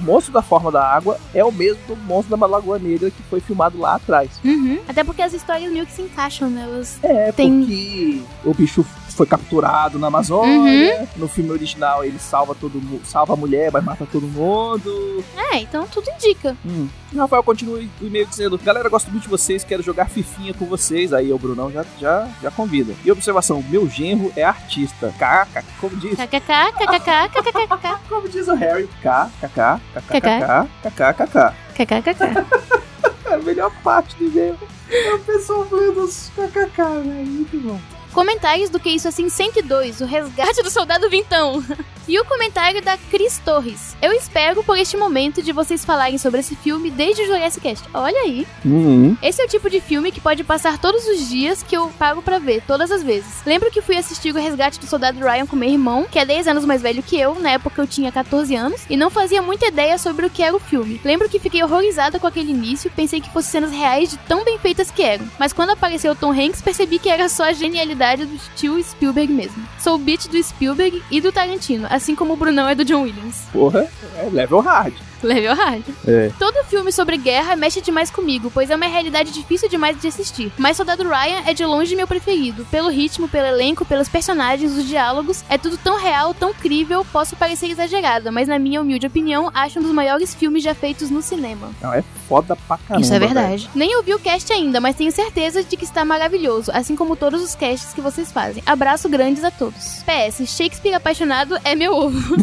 o 0.00 0.04
monstro 0.04 0.32
da 0.32 0.42
forma 0.42 0.70
da 0.70 0.82
água 0.82 1.18
é 1.34 1.44
o 1.44 1.52
mesmo 1.52 1.80
do 1.86 1.96
monstro 1.96 2.36
da 2.36 2.46
Lagoa 2.46 2.78
Negra 2.78 3.10
que 3.10 3.22
foi 3.24 3.40
filmado 3.40 3.78
lá 3.78 3.94
atrás. 3.94 4.30
Uhum. 4.44 4.78
Até 4.88 5.04
porque 5.04 5.22
as 5.22 5.32
histórias 5.32 5.70
meio 5.72 5.86
que 5.86 5.92
se 5.92 6.02
encaixam, 6.02 6.48
né? 6.50 6.62
Elas... 6.64 6.98
É, 7.02 7.32
Tem- 7.32 7.60
porque 7.60 8.22
o 8.44 8.54
bicho 8.54 8.84
foi 9.08 9.26
capturado 9.26 9.98
na 9.98 10.06
Amazônia. 10.06 11.08
No 11.16 11.28
filme 11.28 11.50
original 11.50 12.04
ele 12.04 12.18
salva 12.18 12.54
todo 12.54 12.80
mundo, 12.80 13.02
salva 13.04 13.34
a 13.34 13.36
mulher, 13.36 13.70
mas 13.72 13.84
mata 13.84 14.06
todo 14.10 14.26
mundo. 14.26 15.22
É, 15.52 15.58
então 15.58 15.86
tudo 15.86 16.08
indica. 16.10 16.56
Hum. 16.64 16.88
E 17.12 17.16
o 17.16 17.18
Rafael 17.18 17.42
continua 17.42 17.78
o 17.78 18.06
e-mail 18.06 18.26
dizendo: 18.26 18.56
Galera, 18.58 18.88
gosto 18.88 19.10
muito 19.10 19.24
de 19.24 19.28
vocês, 19.28 19.64
quero 19.64 19.82
jogar 19.82 20.08
fifinha 20.08 20.54
com 20.54 20.64
vocês. 20.64 21.12
Aí 21.12 21.32
o 21.32 21.38
Brunão 21.38 21.70
já, 21.70 21.84
já, 21.98 22.28
já 22.40 22.50
convida. 22.50 22.94
E 23.04 23.10
observação: 23.10 23.64
meu 23.68 23.88
genro 23.88 24.32
é 24.36 24.44
artista. 24.44 25.12
KK, 25.18 25.64
como 25.80 25.96
diz? 25.96 26.16
KKK, 26.16 26.72
KKK, 26.78 27.42
KKK, 27.42 27.98
Como 28.08 28.28
diz 28.28 28.46
o 28.46 28.54
Harry? 28.54 28.88
K, 29.02 29.30
KK, 29.40 29.80
KK, 30.08 30.68
KK, 30.82 31.14
KK. 31.14 31.54
KKK. 31.74 32.80
É 33.26 33.34
a 33.34 33.38
melhor 33.38 33.72
parte 33.82 34.16
do 34.16 34.26
e-mail. 34.26 34.58
É 34.90 35.14
o 35.14 35.18
pessoal 35.20 35.64
falando 35.66 36.00
os 36.02 36.30
KKK, 36.34 36.82
né? 37.04 37.24
Muito 37.26 37.60
bom. 37.60 37.99
Comentários 38.12 38.70
do 38.70 38.80
Que 38.80 38.90
Isso 38.90 39.08
Assim 39.08 39.28
102, 39.28 40.00
o 40.00 40.04
resgate 40.04 40.62
do 40.62 40.70
soldado 40.70 41.08
Vintão. 41.08 41.62
E 42.08 42.18
o 42.18 42.24
comentário 42.24 42.82
da 42.82 42.96
Cris 42.96 43.38
Torres. 43.38 43.94
Eu 44.02 44.12
espero 44.12 44.64
por 44.64 44.76
este 44.76 44.96
momento 44.96 45.40
de 45.40 45.52
vocês 45.52 45.84
falarem 45.84 46.18
sobre 46.18 46.40
esse 46.40 46.56
filme 46.56 46.90
desde 46.90 47.22
o 47.22 47.26
Jurassic 47.26 47.60
Cast. 47.60 47.88
Olha 47.94 48.18
aí. 48.22 48.48
Uhum. 48.64 49.16
Esse 49.22 49.40
é 49.40 49.44
o 49.44 49.48
tipo 49.48 49.70
de 49.70 49.80
filme 49.80 50.10
que 50.10 50.20
pode 50.20 50.42
passar 50.42 50.76
todos 50.78 51.06
os 51.06 51.28
dias 51.28 51.62
que 51.62 51.76
eu 51.76 51.86
pago 52.00 52.20
pra 52.20 52.40
ver, 52.40 52.64
todas 52.66 52.90
as 52.90 53.04
vezes. 53.04 53.44
Lembro 53.46 53.70
que 53.70 53.80
fui 53.80 53.96
assistir 53.96 54.34
o 54.34 54.38
Resgate 54.38 54.80
do 54.80 54.88
Soldado 54.88 55.20
Ryan 55.20 55.46
com 55.46 55.54
meu 55.54 55.68
irmão, 55.68 56.04
que 56.10 56.18
é 56.18 56.24
10 56.24 56.48
anos 56.48 56.64
mais 56.64 56.82
velho 56.82 57.00
que 57.00 57.20
eu, 57.20 57.38
na 57.38 57.52
época 57.52 57.80
eu 57.80 57.86
tinha 57.86 58.10
14 58.10 58.56
anos, 58.56 58.80
e 58.90 58.96
não 58.96 59.08
fazia 59.08 59.40
muita 59.40 59.68
ideia 59.68 59.96
sobre 59.96 60.26
o 60.26 60.30
que 60.30 60.42
era 60.42 60.56
o 60.56 60.58
filme. 60.58 61.00
Lembro 61.04 61.28
que 61.28 61.38
fiquei 61.38 61.62
horrorizada 61.62 62.18
com 62.18 62.26
aquele 62.26 62.50
início, 62.50 62.90
pensei 62.90 63.20
que 63.20 63.30
fossem 63.30 63.52
cenas 63.52 63.70
reais 63.70 64.10
de 64.10 64.18
tão 64.18 64.42
bem 64.42 64.58
feitas 64.58 64.90
que 64.90 65.02
eram. 65.02 65.30
Mas 65.38 65.52
quando 65.52 65.70
apareceu 65.70 66.10
o 66.10 66.16
Tom 66.16 66.32
Hanks, 66.32 66.60
percebi 66.60 66.98
que 66.98 67.08
era 67.08 67.28
só 67.28 67.44
a 67.44 67.52
genialidade 67.52 67.99
do 68.00 68.40
tio 68.56 68.82
Spielberg 68.82 69.30
mesmo. 69.30 69.62
Sou 69.78 69.94
o 69.94 69.98
beat 69.98 70.26
do 70.28 70.42
Spielberg 70.42 71.02
e 71.10 71.20
do 71.20 71.30
Tarantino, 71.30 71.86
assim 71.90 72.14
como 72.14 72.32
o 72.32 72.36
Brunão 72.36 72.66
é 72.66 72.74
do 72.74 72.84
John 72.84 73.02
Williams. 73.02 73.42
Porra, 73.52 73.90
é 74.16 74.28
level 74.30 74.60
hard. 74.60 74.94
Level 75.22 75.54
hard. 75.54 75.84
É. 76.06 76.30
Todo 76.38 76.64
filme 76.64 76.90
sobre 76.90 77.18
guerra 77.18 77.54
mexe 77.54 77.82
demais 77.82 78.10
comigo, 78.10 78.50
pois 78.50 78.70
é 78.70 78.76
uma 78.76 78.86
realidade 78.86 79.30
difícil 79.30 79.68
demais 79.68 80.00
de 80.00 80.08
assistir. 80.08 80.50
Mas 80.56 80.78
Soldado 80.78 81.02
Ryan 81.02 81.42
é 81.46 81.52
de 81.52 81.64
longe 81.66 81.94
meu 81.94 82.06
preferido. 82.06 82.64
Pelo 82.70 82.88
ritmo, 82.88 83.28
pelo 83.28 83.46
elenco, 83.46 83.84
pelos 83.84 84.08
personagens, 84.08 84.72
os 84.72 84.86
diálogos, 84.86 85.44
é 85.50 85.58
tudo 85.58 85.76
tão 85.76 86.00
real, 86.00 86.32
tão 86.32 86.54
crível, 86.54 87.04
posso 87.12 87.36
parecer 87.36 87.70
exagerada, 87.70 88.32
mas 88.32 88.48
na 88.48 88.58
minha 88.58 88.80
humilde 88.80 89.06
opinião, 89.06 89.50
acho 89.52 89.78
um 89.78 89.82
dos 89.82 89.92
maiores 89.92 90.34
filmes 90.34 90.64
já 90.64 90.74
feitos 90.74 91.10
no 91.10 91.20
cinema. 91.20 91.70
Não, 91.82 91.92
é 91.92 92.02
foda 92.30 92.54
pra 92.54 92.78
caramba. 92.78 93.04
Isso 93.04 93.12
é 93.12 93.18
velho. 93.18 93.34
verdade. 93.34 93.68
Nem 93.74 93.96
ouvi 93.96 94.14
o 94.14 94.18
cast 94.20 94.52
ainda, 94.52 94.80
mas 94.80 94.94
tenho 94.94 95.10
certeza 95.10 95.64
de 95.64 95.76
que 95.76 95.84
está 95.84 96.04
maravilhoso, 96.04 96.70
assim 96.72 96.94
como 96.94 97.16
todos 97.16 97.42
os 97.42 97.56
casts 97.56 97.92
que 97.92 98.00
vocês 98.00 98.30
fazem. 98.30 98.62
Abraço 98.64 99.08
grandes 99.08 99.42
a 99.42 99.50
todos. 99.50 100.04
PS, 100.04 100.48
Shakespeare 100.48 100.94
apaixonado 100.94 101.58
é 101.64 101.74
meu 101.74 101.92
ovo. 101.92 102.36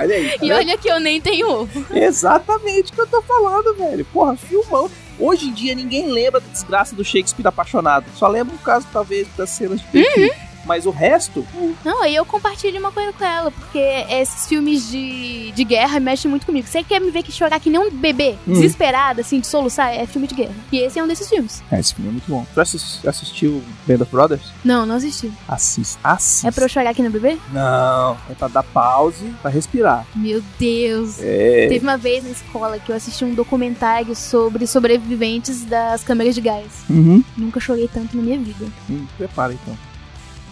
olha 0.00 0.14
aí. 0.16 0.28
tá 0.30 0.34
E 0.44 0.48
vendo? 0.48 0.52
olha 0.56 0.78
que 0.78 0.88
eu 0.88 0.98
nem 0.98 1.20
tenho 1.20 1.50
ovo. 1.50 1.84
Exatamente 1.94 2.92
o 2.92 2.94
que 2.94 3.00
eu 3.02 3.06
tô 3.06 3.20
falando, 3.22 3.74
velho. 3.76 4.04
Porra, 4.06 4.34
filmão. 4.36 4.90
Hoje 5.18 5.46
em 5.48 5.52
dia 5.52 5.74
ninguém 5.74 6.10
lembra 6.10 6.40
da 6.40 6.46
desgraça 6.50 6.94
do 6.96 7.04
Shakespeare 7.04 7.46
apaixonado. 7.46 8.06
Só 8.14 8.28
lembra 8.28 8.54
o 8.54 8.58
caso, 8.58 8.86
talvez, 8.92 9.26
das 9.36 9.50
cenas 9.50 9.80
de 9.80 9.86
Pequi. 9.86 10.30
Mas 10.66 10.84
o 10.86 10.90
resto, 10.90 11.46
Não, 11.84 12.02
aí 12.02 12.14
eu 12.14 12.24
compartilho 12.26 12.78
uma 12.80 12.90
coisa 12.92 13.12
com 13.12 13.24
ela, 13.24 13.50
porque 13.50 13.78
esses 14.10 14.46
filmes 14.48 14.90
de, 14.90 15.52
de 15.52 15.64
guerra 15.64 16.00
mexem 16.00 16.28
muito 16.30 16.44
comigo. 16.44 16.66
Você 16.66 16.82
quer 16.82 17.00
me 17.00 17.10
ver 17.10 17.22
que 17.22 17.30
chorar 17.32 17.60
que 17.60 17.70
nem 17.70 17.80
um 17.80 17.90
bebê, 17.90 18.36
Hum. 18.46 18.52
desesperado, 18.54 19.20
assim, 19.20 19.40
de 19.40 19.46
soluçar, 19.46 19.94
é 19.94 20.06
filme 20.06 20.26
de 20.26 20.34
guerra. 20.34 20.54
E 20.72 20.78
esse 20.78 20.98
é 20.98 21.02
um 21.02 21.06
desses 21.06 21.28
filmes. 21.28 21.62
É, 21.70 21.78
esse 21.78 21.94
filme 21.94 22.08
é 22.10 22.12
muito 22.12 22.28
bom. 22.28 22.44
Tu 22.52 22.60
assis- 22.60 23.06
assistiu 23.06 23.62
Band 23.86 24.02
of 24.02 24.10
Brothers? 24.10 24.42
Não, 24.64 24.84
não 24.84 24.96
assisti. 24.96 25.30
Assista. 25.48 25.98
Assista. 26.02 26.48
É 26.48 26.50
pra 26.50 26.64
eu 26.64 26.68
chorar 26.68 26.92
que 26.94 27.00
nem 27.02 27.08
um 27.08 27.12
bebê? 27.12 27.38
Não. 27.52 28.16
É 28.28 28.34
pra 28.36 28.48
dar 28.48 28.62
pause, 28.64 29.24
pra 29.40 29.50
respirar. 29.50 30.04
Meu 30.14 30.42
Deus. 30.58 31.20
É. 31.20 31.68
Teve 31.68 31.84
uma 31.86 31.96
vez 31.96 32.24
na 32.24 32.30
escola 32.30 32.78
que 32.78 32.90
eu 32.90 32.96
assisti 32.96 33.24
um 33.24 33.34
documentário 33.34 34.14
sobre 34.16 34.66
sobreviventes 34.66 35.64
das 35.64 36.02
câmeras 36.02 36.34
de 36.34 36.40
gás. 36.40 36.66
Uhum. 36.90 37.22
Nunca 37.36 37.60
chorei 37.60 37.88
tanto 37.92 38.16
na 38.16 38.22
minha 38.22 38.38
vida. 38.38 38.66
Hum, 38.90 39.06
prepara 39.16 39.52
então. 39.52 39.76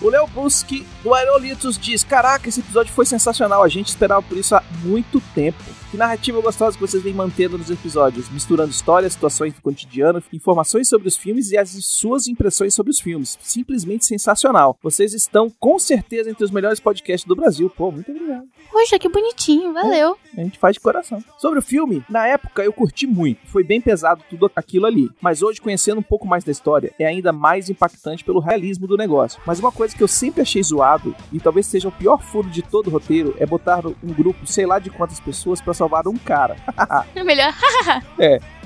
O 0.04 0.10
Léo 0.10 0.26
Buski 0.26 0.84
do 1.04 1.12
Aerolitos 1.12 1.78
diz: 1.78 2.02
Caraca, 2.02 2.48
esse 2.48 2.60
episódio 2.60 2.92
foi 2.92 3.04
sensacional. 3.04 3.62
A 3.62 3.68
gente 3.68 3.88
esperava 3.88 4.22
por 4.22 4.38
isso 4.38 4.56
há 4.56 4.64
muito 4.82 5.20
tempo. 5.34 5.62
Que 5.90 5.98
narrativa 5.98 6.40
gostosa 6.40 6.76
que 6.76 6.80
vocês 6.80 7.00
vêm 7.04 7.14
mantendo 7.14 7.56
nos 7.56 7.70
episódios, 7.70 8.28
misturando 8.28 8.70
histórias, 8.70 9.12
situações 9.12 9.54
do 9.54 9.62
cotidiano, 9.62 10.20
informações 10.32 10.88
sobre 10.88 11.06
os 11.06 11.16
filmes 11.16 11.52
e 11.52 11.56
as 11.56 11.70
suas 11.84 12.26
impressões 12.26 12.74
sobre 12.74 12.90
os 12.90 12.98
filmes. 12.98 13.38
Simplesmente 13.40 14.04
sensacional. 14.04 14.76
Vocês 14.82 15.14
estão 15.14 15.48
com 15.60 15.78
certeza 15.78 16.28
entre 16.28 16.42
os 16.42 16.50
melhores 16.50 16.80
podcasts 16.80 17.28
do 17.28 17.36
Brasil. 17.36 17.70
Pô, 17.70 17.92
muito 17.92 18.10
obrigado. 18.10 18.42
Poxa, 18.72 18.98
que 18.98 19.08
bonitinho, 19.08 19.72
valeu. 19.72 20.16
A 20.36 20.40
gente 20.40 20.58
faz 20.58 20.74
de 20.74 20.80
coração. 20.80 21.22
Sobre 21.38 21.60
o 21.60 21.62
filme, 21.62 22.04
na 22.10 22.26
época 22.26 22.64
eu 22.64 22.72
curti 22.72 23.06
muito. 23.06 23.46
Foi 23.46 23.62
bem 23.62 23.80
pesado 23.80 24.24
tudo 24.28 24.50
aquilo 24.56 24.86
ali. 24.86 25.08
Mas 25.20 25.42
hoje, 25.42 25.60
conhecendo 25.60 26.00
um 26.00 26.02
pouco 26.02 26.26
mais 26.26 26.42
da 26.42 26.50
história, 26.50 26.92
é 26.98 27.06
ainda 27.06 27.32
mais 27.32 27.70
impactante 27.70 28.24
pelo 28.24 28.40
realismo 28.40 28.86
do 28.86 28.96
negócio. 28.96 29.40
Mas 29.46 29.60
uma 29.60 29.70
coisa 29.70 29.94
que 29.94 30.02
eu 30.02 30.08
sempre 30.08 30.42
achei 30.42 30.62
zoado, 30.62 30.93
e 31.32 31.38
talvez 31.40 31.66
seja 31.66 31.88
o 31.88 31.92
pior 31.92 32.20
furo 32.22 32.48
de 32.48 32.62
todo 32.62 32.88
o 32.88 32.90
roteiro, 32.90 33.34
é 33.38 33.46
botar 33.46 33.86
um 33.86 34.12
grupo, 34.12 34.46
sei 34.46 34.66
lá 34.66 34.78
de 34.78 34.90
quantas 34.90 35.20
pessoas, 35.20 35.60
pra 35.60 35.74
salvar 35.74 36.06
um 36.08 36.16
cara. 36.16 36.56
É 37.14 37.22
melhor. 37.24 37.52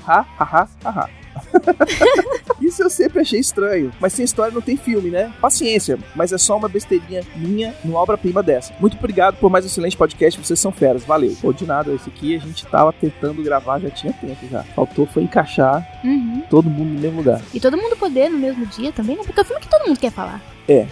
Ha, 0.07 0.25
ha, 0.39 0.43
ha, 0.43 0.67
ha, 0.85 0.89
ha. 0.89 1.09
Isso 2.59 2.81
eu 2.81 2.89
sempre 2.89 3.19
achei 3.21 3.39
estranho. 3.39 3.91
Mas 3.99 4.13
sem 4.13 4.25
história 4.25 4.51
não 4.53 4.61
tem 4.61 4.75
filme, 4.75 5.09
né? 5.09 5.31
Paciência, 5.39 5.97
mas 6.15 6.31
é 6.33 6.37
só 6.37 6.57
uma 6.57 6.67
besteirinha 6.67 7.21
minha 7.35 7.75
numa 7.83 7.99
obra-prima 7.99 8.41
dessa. 8.41 8.73
Muito 8.79 8.97
obrigado 8.97 9.37
por 9.37 9.49
mais 9.49 9.65
um 9.65 9.67
excelente 9.67 9.95
podcast, 9.97 10.39
vocês 10.43 10.59
são 10.59 10.71
feras, 10.71 11.03
valeu. 11.03 11.35
Pô, 11.41 11.53
de 11.53 11.65
nada, 11.65 11.91
esse 11.93 12.09
aqui 12.09 12.35
a 12.35 12.39
gente 12.39 12.65
tava 12.65 12.91
tentando 12.93 13.43
gravar 13.43 13.79
já 13.79 13.89
tinha 13.89 14.13
tempo 14.13 14.47
já. 14.49 14.63
Faltou 14.75 15.05
foi 15.05 15.23
encaixar 15.23 15.87
Uhum. 16.03 16.41
todo 16.49 16.69
mundo 16.69 16.93
no 16.93 16.99
mesmo 16.99 17.17
lugar. 17.17 17.41
E 17.53 17.59
todo 17.59 17.77
mundo 17.77 17.95
poder 17.97 18.29
no 18.29 18.37
mesmo 18.37 18.65
dia 18.65 18.91
também, 18.91 19.15
né? 19.15 19.23
Porque 19.25 19.39
é 19.39 19.43
o 19.43 19.45
filme 19.45 19.61
que 19.61 19.69
todo 19.69 19.87
mundo 19.87 19.99
quer 19.99 20.11
falar. 20.11 20.41
É. 20.67 20.87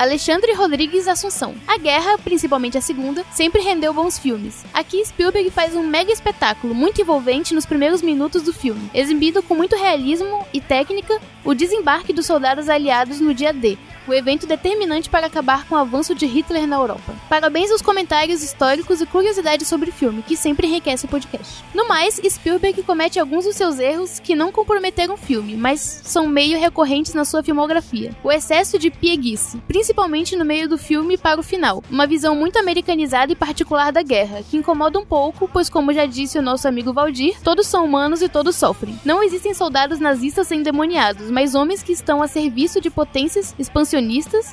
Alexandre 0.00 0.54
Rodrigues 0.54 1.06
Assunção. 1.06 1.54
A 1.66 1.76
guerra, 1.76 2.16
principalmente 2.16 2.78
a 2.78 2.80
segunda, 2.80 3.22
sempre 3.30 3.60
rendeu 3.60 3.92
bons 3.92 4.18
filmes. 4.18 4.64
Aqui 4.72 5.04
Spielberg 5.04 5.50
faz 5.50 5.76
um 5.76 5.82
mega 5.82 6.10
espetáculo, 6.10 6.74
muito 6.74 7.02
envolvente 7.02 7.52
nos 7.52 7.66
primeiros 7.66 8.00
minutos 8.00 8.40
do 8.42 8.50
filme, 8.50 8.90
exibido 8.94 9.42
com 9.42 9.54
muito 9.54 9.76
realismo 9.76 10.46
e 10.54 10.58
técnica 10.58 11.20
o 11.44 11.52
desembarque 11.52 12.14
dos 12.14 12.24
soldados 12.24 12.70
aliados 12.70 13.20
no 13.20 13.34
dia 13.34 13.52
D. 13.52 13.76
o 14.10 14.14
evento 14.14 14.44
determinante 14.44 15.08
para 15.08 15.26
acabar 15.26 15.66
com 15.66 15.76
o 15.76 15.78
avanço 15.78 16.16
de 16.16 16.26
Hitler 16.26 16.66
na 16.66 16.76
Europa. 16.76 17.14
Parabéns 17.28 17.70
aos 17.70 17.80
comentários 17.80 18.42
históricos 18.42 19.00
e 19.00 19.06
curiosidades 19.06 19.68
sobre 19.68 19.90
o 19.90 19.92
filme, 19.92 20.22
que 20.22 20.36
sempre 20.36 20.66
enriquece 20.66 21.04
o 21.04 21.08
podcast. 21.08 21.64
No 21.72 21.86
mais, 21.86 22.20
Spielberg 22.28 22.82
comete 22.82 23.20
alguns 23.20 23.44
dos 23.44 23.54
seus 23.54 23.78
erros 23.78 24.18
que 24.18 24.34
não 24.34 24.50
comprometeram 24.50 25.14
o 25.14 25.16
filme, 25.16 25.54
mas 25.54 25.80
são 25.80 26.26
meio 26.26 26.58
recorrentes 26.58 27.14
na 27.14 27.24
sua 27.24 27.42
filmografia. 27.42 28.10
O 28.24 28.32
excesso 28.32 28.78
de 28.78 28.90
pieguice, 28.90 29.58
principalmente 29.68 30.34
no 30.34 30.44
meio 30.44 30.68
do 30.68 30.76
filme 30.76 31.16
para 31.16 31.38
o 31.38 31.44
final, 31.44 31.82
uma 31.88 32.06
visão 32.06 32.34
muito 32.34 32.58
americanizada 32.58 33.30
e 33.30 33.36
particular 33.36 33.92
da 33.92 34.02
guerra, 34.02 34.42
que 34.42 34.56
incomoda 34.56 34.98
um 34.98 35.06
pouco, 35.06 35.48
pois 35.52 35.70
como 35.70 35.92
já 35.92 36.04
disse 36.04 36.36
o 36.36 36.42
nosso 36.42 36.66
amigo 36.66 36.92
Valdir, 36.92 37.40
todos 37.44 37.68
são 37.68 37.84
humanos 37.84 38.22
e 38.22 38.28
todos 38.28 38.56
sofrem. 38.56 38.98
Não 39.04 39.22
existem 39.22 39.54
soldados 39.54 40.00
nazistas 40.00 40.50
endemoniados, 40.50 41.30
mas 41.30 41.54
homens 41.54 41.80
que 41.80 41.92
estão 41.92 42.20
a 42.20 42.26
serviço 42.26 42.80
de 42.80 42.90
potências 42.90 43.54
expansionistas 43.56 43.99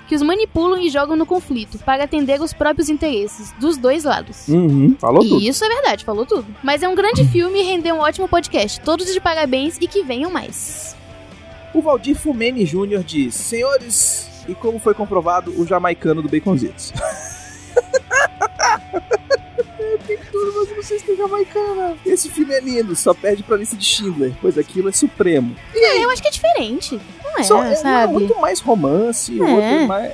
que 0.08 0.16
os 0.16 0.22
manipulam 0.22 0.80
e 0.82 0.90
jogam 0.90 1.16
no 1.16 1.26
conflito 1.26 1.78
para 1.80 2.04
atender 2.04 2.42
os 2.42 2.54
próprios 2.54 2.90
interesses 2.90 3.52
dos 3.60 3.78
dois 3.78 4.04
lados. 4.04 4.48
Uhum, 4.48 4.96
falou 5.00 5.24
e 5.24 5.30
tudo. 5.30 5.42
isso 5.42 5.64
é 5.64 5.70
verdade, 5.70 6.06
falou 6.06 6.26
tudo. 6.26 6.46
Mas 6.64 6.84
é 6.84 6.88
um 6.88 6.96
grande 6.96 7.26
filme 7.26 7.60
e 7.60 7.64
rendeu 7.64 7.96
um 7.96 8.00
ótimo 8.00 8.28
podcast. 8.28 8.80
Todos 8.82 9.12
de 9.12 9.20
parabéns 9.20 9.78
e 9.80 9.88
que 9.88 10.04
venham 10.04 10.32
mais. 10.32 10.96
O 11.74 11.82
Valdir 11.82 12.16
Fumene 12.16 12.66
Jr. 12.66 13.04
diz: 13.04 13.36
Senhores, 13.36 14.28
e 14.48 14.56
como 14.56 14.80
foi 14.80 14.94
comprovado, 14.94 15.52
o 15.60 15.66
jamaicano 15.66 16.22
do 16.22 16.30
Baconzitos. 16.30 16.94
Tem 20.06 20.18
tudo, 20.32 20.54
mas 20.56 20.76
não 20.76 20.84
sei 20.84 21.00
se 21.00 21.06
tem 21.06 21.18
jamaicana. 21.18 21.98
Esse 22.06 22.30
filme 22.30 22.54
é 22.54 22.62
lindo, 22.62 22.96
só 22.96 23.14
perde 23.14 23.44
pra 23.44 23.58
lista 23.58 23.76
de 23.76 23.84
Schindler, 23.84 24.34
pois 24.42 24.58
aquilo 24.58 24.88
é 24.88 24.92
supremo. 24.92 25.56
É, 25.74 26.04
eu 26.04 26.10
acho 26.10 26.22
que 26.22 26.30
é 26.30 26.32
diferente. 26.32 27.00
Não 27.38 27.42
é, 27.42 27.44
Só- 27.44 27.64
é, 27.64 27.76
sabe? 27.76 28.14
muito 28.14 28.36
mais 28.40 28.60
romance, 28.60 29.32
o 29.40 29.46
É. 29.46 29.50
outro 29.52 29.64
é 29.66 29.86
mais. 29.88 30.12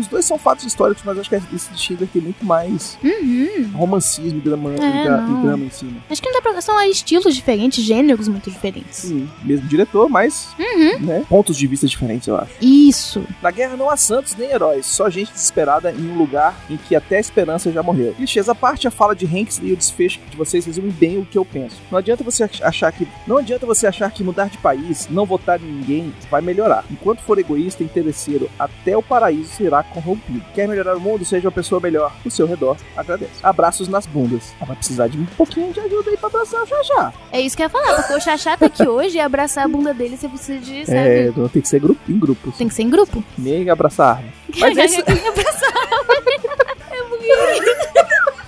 Os 0.00 0.06
dois 0.06 0.24
são 0.24 0.38
fatos 0.38 0.64
históricos, 0.64 1.02
mas 1.04 1.18
acho 1.18 1.28
que 1.28 1.36
a 1.36 1.42
lista 1.52 1.74
de 1.74 1.80
Schindler 1.80 2.08
tem 2.12 2.22
muito 2.22 2.44
mais 2.44 2.98
Uhum. 3.04 3.70
romancismo 3.74 4.38
e 4.38 4.40
drama, 4.40 4.70
e 4.70 4.74
É, 4.80 5.08
não. 5.10 5.38
e 5.40 5.42
drama 5.42 5.64
em 5.64 5.70
cima. 5.70 5.96
Acho 6.08 6.22
que 6.22 6.28
não 6.30 6.40
dá 6.40 6.42
pra... 6.50 6.60
São 6.60 6.80
estilos 6.82 7.34
diferentes, 7.34 7.82
gêneros 7.84 8.28
muito 8.28 8.50
diferentes. 8.50 8.98
Sim, 8.98 9.28
mesmo 9.44 9.66
diretor, 9.68 10.08
mas 10.08 10.48
Uhum. 10.58 10.98
né, 11.00 11.24
pontos 11.28 11.56
de 11.56 11.66
vista 11.66 11.86
diferentes, 11.86 12.28
eu 12.28 12.36
acho. 12.36 12.50
Isso. 12.60 13.22
Na 13.42 13.50
guerra 13.50 13.76
não 13.76 13.88
há 13.90 13.96
santos 13.96 14.34
nem 14.36 14.50
heróis, 14.50 14.86
só 14.86 15.08
gente 15.10 15.32
desesperada 15.32 15.90
em 15.92 16.10
um 16.10 16.16
lugar 16.18 16.54
em 16.68 16.76
que 16.76 16.94
até 16.96 17.16
a 17.16 17.20
esperança 17.20 17.70
já 17.72 17.82
morreu. 17.82 18.14
Clichês 18.14 18.48
à 18.48 18.54
parte, 18.54 18.86
a 18.86 18.90
fala 18.90 19.14
de 19.14 19.26
Hanks 19.26 19.60
e 19.62 19.72
o 19.72 19.76
desfecho 19.76 20.20
de 20.30 20.36
vocês 20.36 20.64
resumem 20.66 20.90
bem 20.90 21.18
o 21.18 21.24
que 21.26 21.36
eu 21.38 21.44
penso. 21.44 21.76
Não 21.90 21.98
adianta 21.98 22.22
você 22.24 22.44
ach- 22.44 22.62
achar 22.62 22.92
que 22.92 23.06
não 23.26 23.38
adianta 23.38 23.66
você 23.66 23.86
achar 23.86 24.10
que 24.10 24.22
mudar 24.24 24.48
de 24.48 24.58
país, 24.58 25.08
não 25.10 25.24
votar 25.26 25.60
em 25.60 25.64
ninguém 25.66 26.12
vai 26.30 26.40
melhorar. 26.40 26.84
Enquanto 26.90 27.20
for 27.22 27.38
egoísta 27.38 27.82
e 27.82 27.86
interesseiro, 27.86 28.50
até 28.58 28.96
o 28.96 29.02
paraíso 29.02 29.50
será 29.56 29.82
corrompido. 29.90 30.42
Quer 30.54 30.66
melhorar 30.68 30.96
o 30.96 31.00
mundo? 31.00 31.24
Seja 31.24 31.46
uma 31.48 31.52
pessoa 31.52 31.80
melhor. 31.80 32.12
O 32.24 32.30
seu 32.30 32.46
redor 32.46 32.76
agradece. 32.96 33.32
Abraços 33.42 33.88
nas 33.88 34.06
bundas. 34.06 34.52
Ah, 34.60 34.64
vai 34.64 34.76
precisar 34.76 35.08
de 35.08 35.18
um 35.18 35.26
pouquinho 35.36 35.72
de 35.72 35.80
ajuda 35.80 36.10
aí 36.10 36.16
pra 36.16 36.28
abraçar 36.28 36.66
já 36.66 36.82
já. 36.82 37.12
É 37.32 37.40
isso 37.40 37.56
que 37.56 37.62
eu 37.62 37.66
ia 37.66 37.70
falar, 37.70 37.96
porque 37.96 38.14
o 38.14 38.20
Xaxá 38.20 38.56
tá 38.56 38.66
aqui 38.66 38.86
hoje 38.88 39.16
e 39.16 39.20
abraçar 39.20 39.64
a 39.64 39.68
bunda 39.68 39.92
dele 39.92 40.16
você 40.16 40.28
precisa 40.28 40.58
de, 40.58 40.86
sabe? 40.86 40.98
É, 40.98 41.32
tem 41.52 41.62
que 41.62 41.68
ser 41.68 41.80
grupo, 41.80 42.00
em 42.08 42.18
grupos. 42.18 42.56
Tem 42.56 42.68
que 42.68 42.74
ser 42.74 42.82
em 42.82 42.90
grupo. 42.90 43.22
Nem 43.36 43.68
abraçar 43.68 44.06
a 44.06 44.10
arma. 44.18 44.28
Mas 44.58 44.78
é 44.78 44.84
isso- 44.86 45.00
abraçar. 45.28 45.72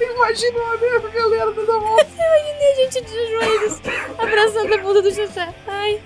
Imagina 0.01 0.59
uma 0.59 0.77
vez 0.77 1.05
a 1.05 1.09
galera 1.09 1.53
toda 1.53 1.73
volta. 1.79 2.07
a 2.23 2.75
gente 2.81 3.01
de 3.03 3.31
joelhos 3.31 3.81
abraçando 4.19 4.75
a 4.75 4.79
bunda 4.79 5.03
do 5.03 5.13
Xaxá. 5.13 5.49
Ai, 5.67 6.01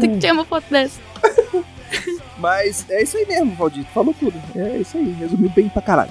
tem 0.00 0.12
que 0.14 0.18
tirar 0.18 0.34
uma 0.34 0.44
foto 0.44 0.64
dessa. 0.70 1.00
Mas 2.42 2.84
é 2.90 3.04
isso 3.04 3.16
aí 3.16 3.24
mesmo, 3.24 3.54
Valdir. 3.54 3.84
Falou 3.94 4.12
tudo. 4.12 4.34
É 4.56 4.78
isso 4.78 4.98
aí. 4.98 5.12
Resumiu 5.12 5.48
bem 5.50 5.68
pra 5.68 5.80
caralho. 5.80 6.10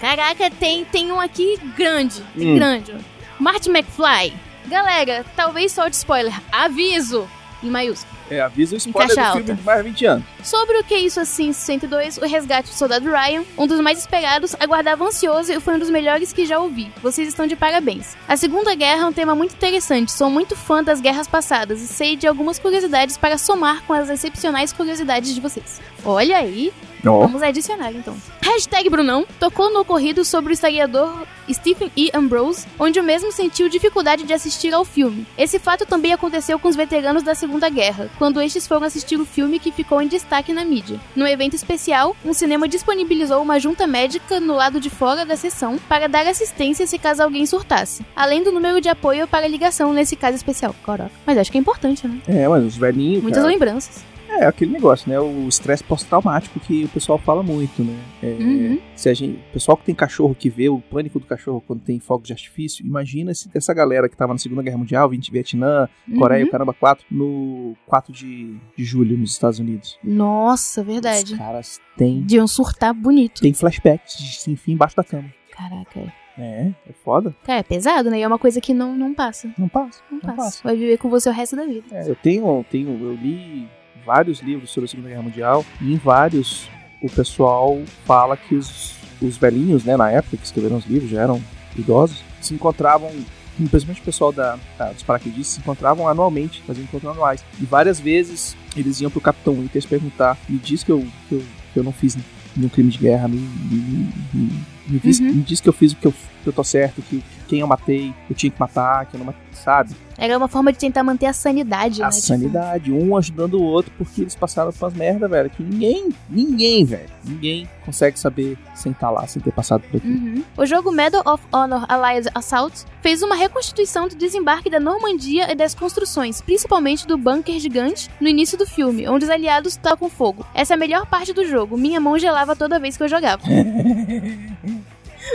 Caraca, 0.00 0.50
tem, 0.50 0.84
tem 0.84 1.12
um 1.12 1.20
aqui 1.20 1.56
grande. 1.76 2.20
Hum. 2.36 2.56
Grande. 2.56 2.92
Marty 3.38 3.70
McFly. 3.70 4.34
Galera, 4.66 5.24
talvez 5.36 5.70
solte 5.70 5.96
spoiler. 5.96 6.34
Aviso! 6.50 7.28
Em 7.62 7.70
maiúsculo. 7.70 8.12
É, 8.32 8.40
avisa 8.40 8.74
o 8.74 8.78
spoiler 8.78 9.14
do 9.14 9.32
filme 9.32 9.54
de 9.54 9.62
mais 9.62 9.84
de 9.84 9.90
20 9.90 10.06
anos. 10.06 10.24
Sobre 10.42 10.78
o 10.78 10.84
que 10.84 10.94
isso 10.94 11.20
assim 11.20 11.52
102, 11.52 12.16
o 12.16 12.26
resgate 12.26 12.70
do 12.70 12.74
soldado 12.74 13.10
Ryan, 13.10 13.44
um 13.58 13.66
dos 13.66 13.78
mais 13.80 13.98
esperados, 13.98 14.56
aguardava 14.58 15.04
ansioso 15.04 15.52
e 15.52 15.60
foi 15.60 15.74
um 15.74 15.78
dos 15.78 15.90
melhores 15.90 16.32
que 16.32 16.46
já 16.46 16.58
ouvi. 16.58 16.90
Vocês 17.02 17.28
estão 17.28 17.46
de 17.46 17.54
parabéns. 17.54 18.16
A 18.26 18.34
Segunda 18.36 18.74
Guerra 18.74 19.02
é 19.02 19.06
um 19.06 19.12
tema 19.12 19.34
muito 19.34 19.54
interessante, 19.54 20.10
sou 20.12 20.30
muito 20.30 20.56
fã 20.56 20.82
das 20.82 21.00
guerras 21.00 21.28
passadas 21.28 21.82
e 21.82 21.86
sei 21.86 22.16
de 22.16 22.26
algumas 22.26 22.58
curiosidades 22.58 23.18
para 23.18 23.36
somar 23.36 23.82
com 23.82 23.92
as 23.92 24.08
excepcionais 24.08 24.72
curiosidades 24.72 25.34
de 25.34 25.40
vocês. 25.40 25.80
Olha 26.02 26.38
aí, 26.38 26.72
Ó. 27.06 27.20
Vamos 27.20 27.42
adicionar 27.42 27.92
então. 27.92 28.16
Hashtag 28.40 28.88
Brunão 28.90 29.26
tocou 29.38 29.72
no 29.72 29.80
ocorrido 29.80 30.24
sobre 30.24 30.52
o 30.52 30.54
historiador 30.54 31.26
Stephen 31.50 31.90
E. 31.96 32.10
Ambrose, 32.14 32.66
onde 32.78 33.00
o 33.00 33.02
mesmo 33.02 33.32
sentiu 33.32 33.68
dificuldade 33.68 34.24
de 34.24 34.32
assistir 34.32 34.72
ao 34.72 34.84
filme. 34.84 35.26
Esse 35.36 35.58
fato 35.58 35.86
também 35.86 36.12
aconteceu 36.12 36.58
com 36.58 36.68
os 36.68 36.76
veteranos 36.76 37.22
da 37.22 37.34
Segunda 37.34 37.68
Guerra, 37.68 38.10
quando 38.18 38.40
estes 38.40 38.66
foram 38.66 38.86
assistir 38.86 39.16
o 39.16 39.24
filme 39.24 39.58
que 39.58 39.72
ficou 39.72 40.00
em 40.00 40.08
destaque 40.08 40.52
na 40.52 40.64
mídia. 40.64 41.00
No 41.16 41.26
evento 41.26 41.54
especial, 41.54 42.16
um 42.24 42.32
cinema 42.32 42.68
disponibilizou 42.68 43.42
uma 43.42 43.58
junta 43.58 43.86
médica 43.86 44.40
no 44.40 44.54
lado 44.54 44.80
de 44.80 44.90
fora 44.90 45.24
da 45.24 45.36
sessão 45.36 45.78
para 45.88 46.08
dar 46.08 46.26
assistência 46.26 46.86
se 46.86 46.98
caso 46.98 47.22
alguém 47.22 47.46
surtasse, 47.46 48.04
além 48.14 48.42
do 48.42 48.52
número 48.52 48.80
de 48.80 48.88
apoio 48.88 49.26
para 49.26 49.48
ligação 49.48 49.92
nesse 49.92 50.16
caso 50.16 50.36
especial. 50.36 50.74
Caraca. 50.84 51.10
Mas 51.26 51.38
acho 51.38 51.50
que 51.50 51.58
é 51.58 51.60
importante, 51.60 52.06
né? 52.06 52.18
É, 52.28 52.48
mas 52.48 52.64
os 52.64 52.76
velhinhos. 52.76 53.22
Muitas 53.22 53.42
cara, 53.42 53.52
lembranças. 53.52 54.11
É 54.40 54.46
aquele 54.46 54.72
negócio, 54.72 55.08
né? 55.10 55.18
O 55.20 55.46
estresse 55.48 55.84
pós-traumático 55.84 56.58
que 56.60 56.84
o 56.84 56.88
pessoal 56.88 57.18
fala 57.18 57.42
muito, 57.42 57.82
né? 57.84 57.96
É, 58.22 58.26
Uhum. 58.32 58.78
Se 58.96 59.08
a 59.08 59.14
gente, 59.14 59.36
o 59.38 59.52
pessoal 59.52 59.76
que 59.76 59.84
tem 59.84 59.94
cachorro 59.94 60.34
que 60.34 60.48
vê 60.48 60.68
o 60.68 60.78
pânico 60.80 61.18
do 61.18 61.26
cachorro 61.26 61.62
quando 61.66 61.80
tem 61.80 61.98
fogo 61.98 62.24
de 62.24 62.32
artifício, 62.32 62.84
imagina 62.84 63.32
se 63.34 63.48
essa 63.54 63.72
galera 63.74 64.08
que 64.08 64.16
tava 64.16 64.32
na 64.32 64.38
Segunda 64.38 64.62
Guerra 64.62 64.78
Mundial, 64.78 65.08
20 65.08 65.30
Vietnã, 65.30 65.88
Coreia, 66.18 66.42
Uhum. 66.42 66.48
o 66.48 66.50
caramba 66.50 66.72
4, 66.72 67.04
no 67.10 67.76
4 67.86 68.12
de, 68.12 68.56
de 68.76 68.84
julho 68.84 69.16
nos 69.18 69.32
Estados 69.32 69.58
Unidos. 69.58 69.98
Nossa, 70.02 70.82
verdade. 70.82 71.32
Os 71.32 71.38
caras 71.38 71.80
têm, 71.96 72.22
De 72.22 72.40
um 72.40 72.46
surtar 72.46 72.94
bonito. 72.94 73.40
têm 73.40 73.52
flashbacks 73.52 74.16
de 74.18 74.36
se 74.36 74.50
enfiar 74.50 74.74
embaixo 74.74 74.96
da 74.96 75.04
cama. 75.04 75.28
Caraca. 75.50 76.00
é. 76.00 76.22
É, 76.38 76.72
é 76.88 76.92
foda. 77.04 77.36
Cara, 77.44 77.58
é 77.58 77.62
pesado, 77.62 78.08
né? 78.10 78.18
E 78.18 78.22
é 78.22 78.26
uma 78.26 78.38
coisa 78.38 78.58
que 78.58 78.72
não, 78.72 78.96
não 78.96 79.12
passa. 79.12 79.52
Não 79.58 79.68
passa. 79.68 80.00
Não, 80.10 80.18
Não 80.18 80.20
passa. 80.20 80.36
passa. 80.36 80.60
Vai 80.64 80.74
viver 80.76 80.96
com 80.96 81.10
você 81.10 81.28
o 81.28 81.32
resto 81.32 81.54
da 81.54 81.66
vida. 81.66 81.84
É, 81.92 82.08
eu 82.08 82.16
tenho, 82.16 82.64
tenho, 82.70 82.88
eu 83.04 83.14
li 83.14 83.68
vários 84.04 84.40
livros 84.40 84.70
sobre 84.70 84.86
a 84.86 84.88
Segunda 84.90 85.08
Guerra 85.08 85.22
Mundial 85.22 85.64
e 85.80 85.92
em 85.92 85.96
vários 85.96 86.68
o 87.02 87.10
pessoal 87.10 87.80
fala 88.04 88.36
que 88.36 88.54
os, 88.54 88.94
os 89.20 89.36
velhinhos, 89.36 89.84
né, 89.84 89.96
na 89.96 90.10
época 90.10 90.36
que 90.36 90.44
escreveram 90.44 90.76
os 90.76 90.86
livros, 90.86 91.10
já 91.10 91.22
eram 91.22 91.42
idosos, 91.76 92.22
se 92.40 92.54
encontravam, 92.54 93.10
principalmente 93.56 94.00
o 94.00 94.04
pessoal 94.04 94.32
da, 94.32 94.56
da- 94.78 94.92
dos 94.92 95.02
paraquedistas, 95.02 95.54
se 95.54 95.60
encontravam 95.60 96.06
anualmente, 96.08 96.62
faziam 96.66 96.84
encontros 96.84 97.10
anuais. 97.12 97.44
E 97.60 97.64
várias 97.64 97.98
vezes 97.98 98.56
eles 98.76 99.00
iam 99.00 99.10
pro 99.10 99.20
Capitão 99.20 99.54
Winters 99.54 99.84
perguntar, 99.86 100.38
me 100.48 100.58
diz 100.58 100.84
que 100.84 100.92
eu, 100.92 101.04
que 101.28 101.34
eu, 101.34 101.42
que 101.72 101.78
eu 101.80 101.82
não 101.84 101.92
fiz 101.92 102.16
nenhum 102.56 102.68
crime 102.68 102.90
de 102.90 102.98
guerra, 102.98 103.26
me, 103.28 103.36
me, 103.38 104.08
me, 104.32 104.52
me 104.86 104.98
diz, 104.98 105.20
Uhum. 105.20 105.26
me 105.26 105.42
diz 105.42 105.60
que 105.60 105.68
eu 105.68 105.72
fiz 105.72 105.92
o 105.92 105.96
que 105.96 106.06
eu, 106.06 106.12
que 106.12 106.48
eu 106.48 106.52
tô 106.52 106.64
certo, 106.64 107.00
que 107.02 107.22
quem 107.48 107.60
eu 107.60 107.66
matei, 107.66 108.14
eu 108.30 108.34
tinha 108.34 108.50
que 108.50 108.58
matar, 108.58 109.04
que 109.06 109.14
eu 109.14 109.18
não 109.18 109.26
matei, 109.26 109.42
sabe? 109.52 109.94
Era 110.16 110.38
uma 110.38 110.48
forma 110.48 110.72
de 110.72 110.78
tentar 110.78 111.02
manter 111.02 111.26
a 111.26 111.32
sanidade, 111.32 112.02
a 112.02 112.06
né? 112.06 112.10
Tipo, 112.12 112.26
sanidade, 112.26 112.92
um 112.92 113.16
ajudando 113.16 113.54
o 113.54 113.62
outro, 113.62 113.92
porque 113.98 114.22
eles 114.22 114.34
passaram 114.34 114.72
por 114.72 114.84
umas 114.84 114.94
merda, 114.94 115.26
velho, 115.28 115.50
que 115.50 115.62
ninguém, 115.62 116.08
ninguém, 116.30 116.84
velho, 116.84 117.08
ninguém 117.24 117.68
consegue 117.84 118.18
saber 118.18 118.56
sem 118.74 118.92
estar 118.92 119.10
lá, 119.10 119.26
sem 119.26 119.42
ter 119.42 119.52
passado 119.52 119.82
por 119.90 119.96
aqui. 119.98 120.06
Uhum. 120.06 120.42
O 120.56 120.64
jogo 120.64 120.90
Medal 120.92 121.22
of 121.26 121.42
Honor 121.52 121.84
Allied 121.88 122.28
Assault 122.34 122.84
fez 123.02 123.20
uma 123.22 123.34
reconstituição 123.34 124.08
do 124.08 124.14
desembarque 124.14 124.70
da 124.70 124.78
Normandia 124.80 125.50
e 125.50 125.54
das 125.54 125.74
construções, 125.74 126.40
principalmente 126.40 127.06
do 127.06 127.18
bunker 127.18 127.58
gigante, 127.58 128.08
no 128.20 128.28
início 128.28 128.56
do 128.56 128.64
filme, 128.66 129.08
onde 129.08 129.24
os 129.24 129.30
aliados 129.30 129.76
tocam 129.76 130.08
fogo. 130.08 130.46
Essa 130.54 130.74
é 130.74 130.76
a 130.76 130.78
melhor 130.78 131.04
parte 131.06 131.32
do 131.32 131.44
jogo, 131.44 131.76
minha 131.76 132.00
mão 132.00 132.18
gelava 132.18 132.54
toda 132.56 132.78
vez 132.78 132.96
que 132.96 133.02
eu 133.02 133.08
jogava. 133.08 133.42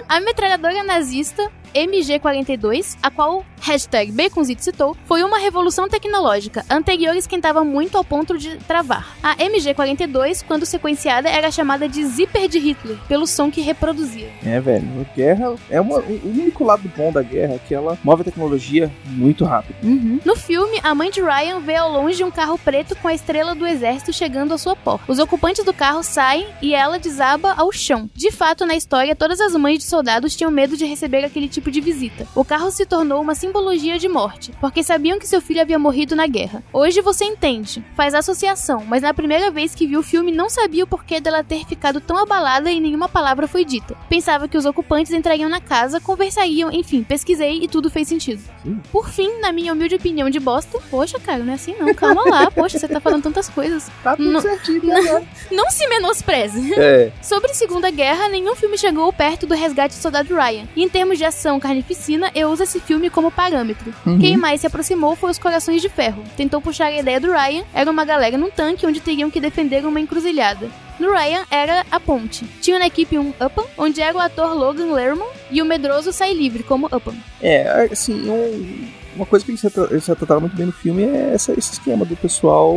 A 0.08 0.20
metralhadora 0.20 0.84
nazista 0.84 1.52
MG-42, 1.74 2.98
a 3.02 3.10
qual 3.10 3.46
hashtag 3.62 4.12
Baconzito 4.12 4.64
citou, 4.64 4.96
foi 5.06 5.24
uma 5.24 5.38
revolução 5.38 5.88
tecnológica. 5.90 6.66
Anterior 6.70 7.16
esquentava 7.16 7.64
muito 7.64 7.98
ao 7.98 8.04
ponto 8.04 8.38
de 8.38 8.58
travar. 8.58 9.18
A 9.22 9.36
MG-42, 9.38 10.44
quando 10.46 10.66
sequenciada, 10.66 11.30
era 11.30 11.52
chamada 11.52 11.88
de 11.88 12.06
zíper 12.06 12.48
de 12.48 12.60
Hitler, 12.60 12.98
pelo 13.08 13.28
som 13.28 13.52
que 13.52 13.62
reproduzia. 13.62 14.30
É, 14.46 14.60
velho, 14.60 14.88
a 15.02 15.16
guerra 15.16 15.56
é 15.70 15.82
uma, 15.82 16.00
o 16.00 16.30
único 16.30 16.64
lado 16.64 16.92
bom 16.96 17.12
da 17.12 17.22
guerra 17.22 17.56
é 17.56 17.60
que 17.60 17.74
ela 17.74 17.98
move 18.04 18.22
a 18.22 18.26
tecnologia 18.26 18.92
muito 19.06 19.44
rápido. 19.46 19.78
No 20.26 20.36
filme, 20.36 20.80
a 20.84 20.94
mãe 20.94 21.10
de 21.10 21.22
Ryan 21.22 21.60
vê 21.60 21.76
ao 21.76 21.92
longe 21.92 22.24
um 22.24 22.32
carro 22.32 22.58
preto 22.58 22.96
com 22.96 23.08
a 23.08 23.14
estrela 23.14 23.56
do 23.56 23.66
exército 23.66 24.14
chegando 24.14 24.54
à 24.54 24.58
sua 24.58 24.76
porta. 24.76 25.12
Os 25.12 25.20
ocupantes 25.20 25.64
do 25.64 25.74
carro 25.74 26.04
saem 26.04 26.48
e 26.62 26.74
ela 26.74 27.00
desaba 27.00 27.54
ao 27.54 27.72
chão. 27.72 28.10
De 28.14 28.32
fato, 28.32 28.66
na 28.66 28.76
história, 28.76 29.16
todas 29.16 29.40
as 29.40 29.54
mães 29.56 29.80
de 29.80 29.86
soldados 29.86 30.36
tinham 30.36 30.52
medo 30.52 30.78
de 30.78 30.86
receber 30.86 31.24
aquele 31.24 31.48
tipo 31.58 31.72
de 31.72 31.82
visita. 31.82 32.28
O 32.36 32.46
carro 32.46 32.70
se 32.70 32.86
tornou 32.86 33.20
uma 33.22 33.34
simbologia 33.34 33.98
de 33.98 34.08
morte, 34.08 34.52
porque 34.62 34.84
sabiam 34.84 35.18
que 35.18 35.28
seu 35.28 35.42
filho 35.42 35.62
havia 35.62 35.80
morrido 35.80 36.16
na 36.16 36.28
guerra. 36.28 36.64
Hoje 36.72 37.02
você 37.02 37.26
entende, 37.26 37.84
faz 37.96 38.14
associação, 38.14 38.84
mas 38.88 39.02
na 39.02 39.14
primeira 39.14 39.50
vez 39.50 39.74
que 39.74 39.88
viu 39.88 40.00
o 40.02 40.04
filme 40.04 40.32
não 40.32 40.50
sabia 40.50 40.84
o 40.84 40.88
porquê 40.88 41.20
dela 41.20 41.44
ter 41.44 41.66
ficado 41.66 42.00
tão 42.00 42.18
abalada 42.18 42.70
e 42.72 42.80
nenhuma 42.80 43.10
palavra 43.10 43.48
foi 43.48 43.66
dita. 43.66 43.96
Pensava 44.08 44.48
que 44.48 44.58
os 44.58 44.66
ocupantes 44.66 45.12
entrariam 45.14 45.50
na 45.50 45.60
casa, 45.60 46.00
conversariam, 46.00 46.72
enfim, 46.72 47.04
pesquisei 47.04 47.60
e 47.64 47.68
tudo 47.68 47.90
fez 47.90 48.08
sentido. 48.08 48.42
Sim. 48.64 48.80
Por 48.92 49.10
fim, 49.10 49.40
na 49.40 49.52
minha 49.52 49.74
humilde 49.74 49.96
opinião 49.96 50.30
de 50.30 50.40
bosta, 50.40 50.80
poxa, 50.92 51.20
cara, 51.20 51.44
não 51.44 51.52
é 51.54 51.56
assim 51.56 51.76
não, 51.80 51.92
calma 51.94 52.24
lá, 52.30 52.52
poxa, 52.52 52.78
você 52.78 52.88
tá 52.88 53.00
falando 53.00 53.24
tantas 53.24 53.50
coisas. 53.50 53.90
Tá 54.04 54.16
tudo 54.16 54.30
Não- 54.32 54.42
certinho 54.42 54.78
até 54.78 54.94
agora. 55.10 55.24
Não 55.52 55.70
se 55.72 55.88
menospreze. 55.88 56.74
É. 56.76 57.12
Sobre 57.22 57.54
Segunda 57.54 57.90
Guerra, 57.90 58.28
nenhum 58.30 58.56
filme 58.56 58.78
chegou 58.78 59.12
perto 59.12 59.48
do 59.48 59.56
resgate 59.56 59.96
do 59.96 60.02
soldado 60.02 60.36
Ryan. 60.36 60.68
E 60.76 60.84
em 60.84 60.90
termos 60.90 61.18
de 61.18 61.26
ação 61.26 61.47
carnificina, 61.60 62.30
eu 62.36 62.50
uso 62.50 62.64
esse 62.64 62.80
filme 62.80 63.10
como 63.10 63.32
parâmetro. 63.32 63.94
Uhum. 64.06 64.20
Quem 64.20 64.36
mais 64.36 64.60
se 64.62 64.68
aproximou 64.68 65.16
foi 65.16 65.32
os 65.32 65.38
Corações 65.40 65.82
de 65.82 65.88
Ferro. 65.90 66.24
Tentou 66.36 66.60
puxar 66.60 66.88
a 66.88 67.00
ideia 67.00 67.20
do 67.20 67.32
Ryan, 67.32 67.64
era 67.74 67.90
uma 67.90 68.04
galera 68.04 68.38
num 68.38 68.50
tanque 68.52 68.86
onde 68.86 69.00
teriam 69.00 69.32
que 69.32 69.40
defender 69.40 69.86
uma 69.86 70.00
encruzilhada. 70.00 70.68
No 71.00 71.12
Ryan 71.14 71.46
era 71.50 71.86
a 71.92 72.00
ponte. 72.00 72.44
Tinha 72.62 72.80
na 72.80 72.88
equipe 72.88 73.18
um 73.18 73.30
Upham, 73.40 73.66
onde 73.78 74.02
era 74.02 74.18
o 74.18 74.20
ator 74.20 74.54
Logan 74.58 74.92
Lerman, 74.92 75.28
e 75.52 75.62
o 75.62 75.66
medroso 75.66 76.12
Sai 76.12 76.34
Livre 76.34 76.64
como 76.64 76.88
Upham. 76.88 77.16
É, 77.42 77.88
assim, 77.92 78.30
um- 78.30 78.88
uma 79.16 79.26
coisa 79.26 79.46
que 79.46 79.52
eles 79.52 79.62
retra- 79.62 79.88
eles 79.92 80.06
retrataram 80.06 80.42
muito 80.42 80.56
bem 80.56 80.66
no 80.66 80.72
filme 80.72 81.04
é 81.04 81.32
essa- 81.34 81.54
esse 81.58 81.74
esquema 81.74 82.04
do 82.04 82.16
pessoal 82.16 82.76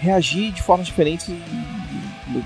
reagir 0.00 0.52
de 0.52 0.62
formas 0.62 0.86
diferentes 0.86 1.28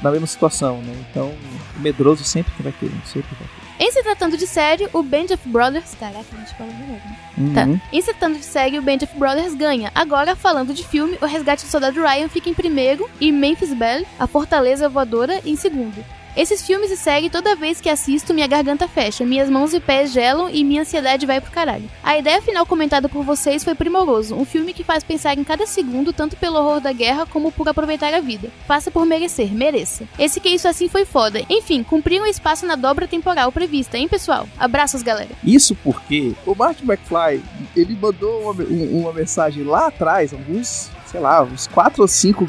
na 0.02 0.10
mesma 0.10 0.26
situação, 0.26 0.78
né? 0.82 0.94
Então, 1.10 1.32
o 1.76 1.80
medroso 1.80 2.24
sempre 2.24 2.52
vai 2.60 2.72
ter, 2.72 2.90
sempre 3.04 3.28
vai 3.38 3.48
ter. 3.48 3.65
Em 3.78 3.90
se 3.90 4.02
tratando 4.02 4.36
de 4.36 4.46
série, 4.46 4.88
o 4.92 5.02
Band 5.02 5.26
of 5.34 5.48
Brothers... 5.48 5.94
Caraca, 5.98 6.24
a 6.32 6.36
gente 6.36 6.54
fala 6.54 6.72
melhor, 6.72 7.00
né? 7.04 7.54
Tá. 7.54 7.64
Uhum. 7.64 7.80
Em 7.92 8.00
se 8.00 8.12
tratando 8.12 8.38
de 8.38 8.44
série, 8.44 8.78
o 8.78 8.82
Band 8.82 8.98
of 9.02 9.18
Brothers 9.18 9.54
ganha. 9.54 9.92
Agora, 9.94 10.34
falando 10.34 10.72
de 10.72 10.86
filme, 10.86 11.18
o 11.20 11.26
Resgate 11.26 11.64
do 11.64 11.70
Soldado 11.70 12.00
Ryan 12.00 12.28
fica 12.28 12.48
em 12.48 12.54
primeiro 12.54 13.08
e 13.20 13.30
Memphis 13.30 13.74
Belle, 13.74 14.06
a 14.18 14.26
Fortaleza 14.26 14.88
Voadora, 14.88 15.40
em 15.44 15.56
segundo. 15.56 16.02
Esses 16.36 16.66
filmes 16.66 16.90
e 16.90 16.98
série, 16.98 17.30
toda 17.30 17.56
vez 17.56 17.80
que 17.80 17.88
assisto, 17.88 18.34
minha 18.34 18.46
garganta 18.46 18.86
fecha, 18.86 19.24
minhas 19.24 19.48
mãos 19.48 19.72
e 19.72 19.80
pés 19.80 20.12
gelam 20.12 20.50
e 20.50 20.62
minha 20.62 20.82
ansiedade 20.82 21.24
vai 21.24 21.40
pro 21.40 21.50
caralho. 21.50 21.88
A 22.04 22.18
ideia 22.18 22.42
final 22.42 22.66
comentada 22.66 23.08
por 23.08 23.24
vocês 23.24 23.64
foi 23.64 23.74
primoroso, 23.74 24.34
um 24.34 24.44
filme 24.44 24.74
que 24.74 24.84
faz 24.84 25.02
pensar 25.02 25.38
em 25.38 25.42
cada 25.42 25.66
segundo, 25.66 26.12
tanto 26.12 26.36
pelo 26.36 26.58
horror 26.58 26.78
da 26.78 26.92
guerra 26.92 27.24
como 27.24 27.50
por 27.50 27.66
aproveitar 27.66 28.12
a 28.12 28.20
vida. 28.20 28.50
Faça 28.66 28.90
por 28.90 29.06
merecer, 29.06 29.50
mereça. 29.50 30.06
Esse 30.18 30.38
que 30.38 30.50
isso 30.50 30.68
assim 30.68 30.90
foi 30.90 31.06
foda. 31.06 31.40
Enfim, 31.48 31.82
cumpriram 31.82 32.26
o 32.26 32.28
espaço 32.28 32.66
na 32.66 32.76
dobra 32.76 33.08
temporal 33.08 33.50
prevista, 33.50 33.96
hein, 33.96 34.06
pessoal? 34.06 34.46
Abraços, 34.58 35.02
galera. 35.02 35.30
Isso 35.42 35.74
porque 35.74 36.34
o 36.44 36.54
Martin 36.54 36.84
McFly, 36.84 37.42
ele 37.76 37.96
mandou 38.00 38.42
uma, 38.50 38.64
um- 38.64 39.00
uma 39.02 39.12
mensagem 39.12 39.62
lá 39.64 39.86
atrás, 39.88 40.32
alguns, 40.32 40.90
sei 41.10 41.20
lá, 41.20 41.42
uns 41.42 41.66
4 41.68 42.02
ou 42.02 42.08
5 42.08 42.48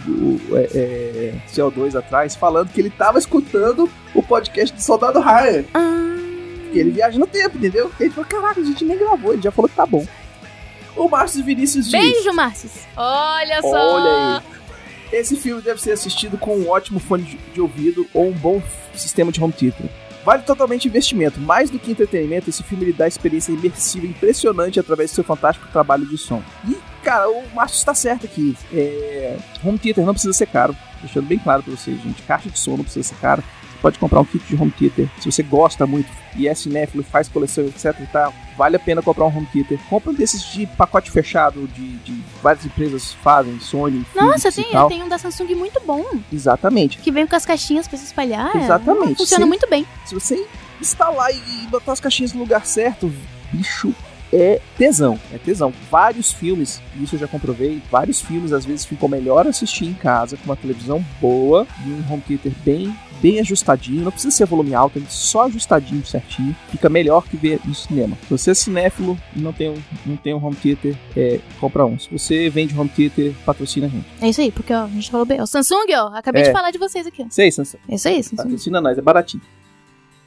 é, 0.53 0.57
é, 0.73 1.33
CO2 1.53 1.95
atrás, 1.95 2.35
falando 2.35 2.69
que 2.71 2.79
ele 2.81 2.89
tava 2.89 3.19
escutando 3.19 3.89
o 4.15 4.23
podcast 4.23 4.73
do 4.75 4.81
Soldado 4.81 5.19
Ryan. 5.19 5.63
Porque 6.63 6.79
ele 6.79 6.91
viaja 6.91 7.17
no 7.19 7.27
tempo, 7.27 7.57
entendeu? 7.57 7.91
Ele 7.99 8.09
falou, 8.09 8.29
caraca, 8.29 8.59
a 8.59 8.63
gente 8.63 8.83
nem 8.85 8.97
gravou, 8.97 9.33
ele 9.33 9.41
já 9.41 9.51
falou 9.51 9.69
que 9.69 9.75
tá 9.75 9.85
bom. 9.85 10.05
O 10.95 11.07
Márcio 11.07 11.43
Vinícius 11.43 11.89
diz... 11.89 11.91
Beijo, 12.01 12.33
Márcio. 12.33 12.69
Olha 12.95 13.61
só. 13.61 13.69
Olha 13.69 14.37
aí. 14.37 14.57
Esse 15.19 15.35
filme 15.37 15.61
deve 15.61 15.79
ser 15.81 15.91
assistido 15.91 16.37
com 16.37 16.57
um 16.57 16.69
ótimo 16.69 16.99
fone 16.99 17.39
de, 17.53 17.61
ouvido 17.61 18.05
ou 18.13 18.27
um 18.27 18.31
bom 18.33 18.61
sistema 18.95 19.31
de 19.31 19.41
home 19.41 19.53
theater. 19.53 19.85
Vale 20.27 20.43
totalmente 20.43 20.89
investimento. 20.89 21.39
Mais 21.39 21.69
do 21.69 21.79
que 21.79 21.91
entretenimento, 21.91 22.49
esse 22.49 22.61
filme 22.61 22.83
lhe 22.83 22.91
dá 22.91 23.07
experiência 23.07 23.53
imersiva 23.53 24.05
impressionante 24.05 24.77
através 24.77 25.09
do 25.09 25.15
seu 25.15 25.23
fantástico 25.23 25.69
trabalho 25.71 26.05
de 26.05 26.17
som. 26.17 26.43
E, 26.67 26.75
cara, 27.01 27.29
o 27.29 27.45
Márcio 27.55 27.77
está 27.77 27.95
certo 27.95 28.25
aqui. 28.25 28.53
É, 28.73 29.37
home 29.63 29.79
theater 29.79 30.05
não 30.05 30.11
precisa 30.11 30.33
ser 30.33 30.47
caro. 30.47 30.75
Deixando 30.99 31.27
bem 31.27 31.39
claro 31.39 31.63
pra 31.63 31.73
vocês, 31.73 31.97
gente. 32.03 32.21
Caixa 32.23 32.49
de 32.49 32.59
som 32.59 32.75
não 32.75 32.83
precisa 32.83 33.07
ser 33.07 33.15
caro. 33.21 33.41
Pode 33.81 33.99
comprar 33.99 34.19
um 34.19 34.25
kit 34.25 34.43
de 34.45 34.61
home 34.61 34.71
theater. 34.71 35.09
Se 35.19 35.31
você 35.31 35.43
gosta 35.43 35.85
muito 35.85 36.09
e 36.35 36.47
é 36.47 36.53
cinéfilo, 36.53 37.03
faz 37.03 37.27
coleção, 37.27 37.65
etc 37.65 37.95
e 37.99 38.05
tal, 38.07 38.33
vale 38.57 38.75
a 38.75 38.79
pena 38.79 39.01
comprar 39.01 39.25
um 39.25 39.35
home 39.35 39.47
theater. 39.47 39.79
Compra 39.89 40.11
um 40.11 40.13
desses 40.13 40.43
de 40.51 40.65
pacote 40.65 41.11
fechado, 41.11 41.67
de, 41.67 41.97
de 41.97 42.23
várias 42.41 42.65
empresas 42.65 43.13
fazem, 43.13 43.59
Sony, 43.59 44.05
Nossa, 44.15 44.51
tem, 44.51 44.65
tem 44.87 45.03
um 45.03 45.07
da 45.07 45.17
Samsung 45.17 45.55
muito 45.55 45.81
bom. 45.85 46.05
Exatamente. 46.31 46.97
Que 46.97 47.11
vem 47.11 47.27
com 47.27 47.35
as 47.35 47.45
caixinhas 47.45 47.87
pra 47.87 47.97
se 47.97 48.05
espalhar. 48.05 48.55
Exatamente. 48.55 49.17
Funciona 49.17 49.43
Sim. 49.43 49.49
muito 49.49 49.69
bem. 49.69 49.85
Se 50.05 50.13
você 50.13 50.45
instalar 50.81 51.31
e 51.31 51.67
botar 51.67 51.93
as 51.93 51.99
caixinhas 51.99 52.33
no 52.33 52.39
lugar 52.39 52.65
certo, 52.65 53.11
bicho, 53.51 53.93
é 54.31 54.59
tesão. 54.77 55.19
É 55.31 55.37
tesão. 55.37 55.73
Vários 55.89 56.31
filmes, 56.31 56.81
isso 56.99 57.15
eu 57.15 57.19
já 57.19 57.27
comprovei, 57.27 57.81
vários 57.89 58.21
filmes 58.21 58.51
às 58.53 58.65
vezes 58.65 58.85
ficam 58.85 59.07
melhor 59.07 59.47
assistir 59.47 59.85
em 59.85 59.93
casa 59.93 60.37
com 60.37 60.45
uma 60.45 60.55
televisão 60.55 61.03
boa 61.21 61.67
e 61.85 61.89
um 61.89 62.03
home 62.11 62.21
theater 62.21 62.51
bem 62.63 62.95
bem 63.21 63.39
ajustadinho, 63.39 64.03
não 64.03 64.11
precisa 64.11 64.35
ser 64.35 64.45
volume 64.45 64.73
alto, 64.73 64.97
ele 64.97 65.05
só 65.09 65.43
ajustadinho 65.43 66.05
certinho, 66.05 66.55
fica 66.69 66.89
melhor 66.89 67.23
que 67.27 67.35
ver 67.37 67.59
no 67.65 67.73
cinema. 67.75 68.17
Se 68.23 68.29
você 68.29 68.51
é 68.51 68.53
cinéfilo 68.53 69.17
e 69.35 69.39
não 69.39 69.51
tem 69.53 69.69
um, 69.69 69.81
não 70.05 70.17
tem 70.17 70.33
um 70.33 70.43
home 70.43 70.55
theater, 70.55 70.95
é, 71.15 71.39
compra 71.59 71.85
um. 71.85 71.97
Se 71.99 72.09
você 72.11 72.49
vende 72.49 72.77
home 72.77 72.89
theater, 72.89 73.33
patrocina 73.45 73.87
a 73.87 73.89
gente. 73.89 74.05
É 74.21 74.29
isso 74.29 74.41
aí, 74.41 74.51
porque 74.51 74.73
ó, 74.73 74.83
a 74.83 74.87
gente 74.87 75.09
falou 75.09 75.25
bem. 75.25 75.41
O 75.41 75.47
Samsung, 75.47 75.91
ó, 75.95 76.07
acabei 76.15 76.43
É. 76.43 76.45
de 76.47 76.51
falar 76.51 76.71
de 76.71 76.77
vocês 76.77 77.05
aqui. 77.07 77.25
Sei, 77.29 77.51
Sansão. 77.51 77.79
É 77.89 77.95
isso 77.95 78.07
aí, 78.07 78.23
Samsung. 78.23 78.35
Patrocina 78.43 78.81
nós, 78.81 78.97
é 78.97 79.01
baratinho. 79.01 79.41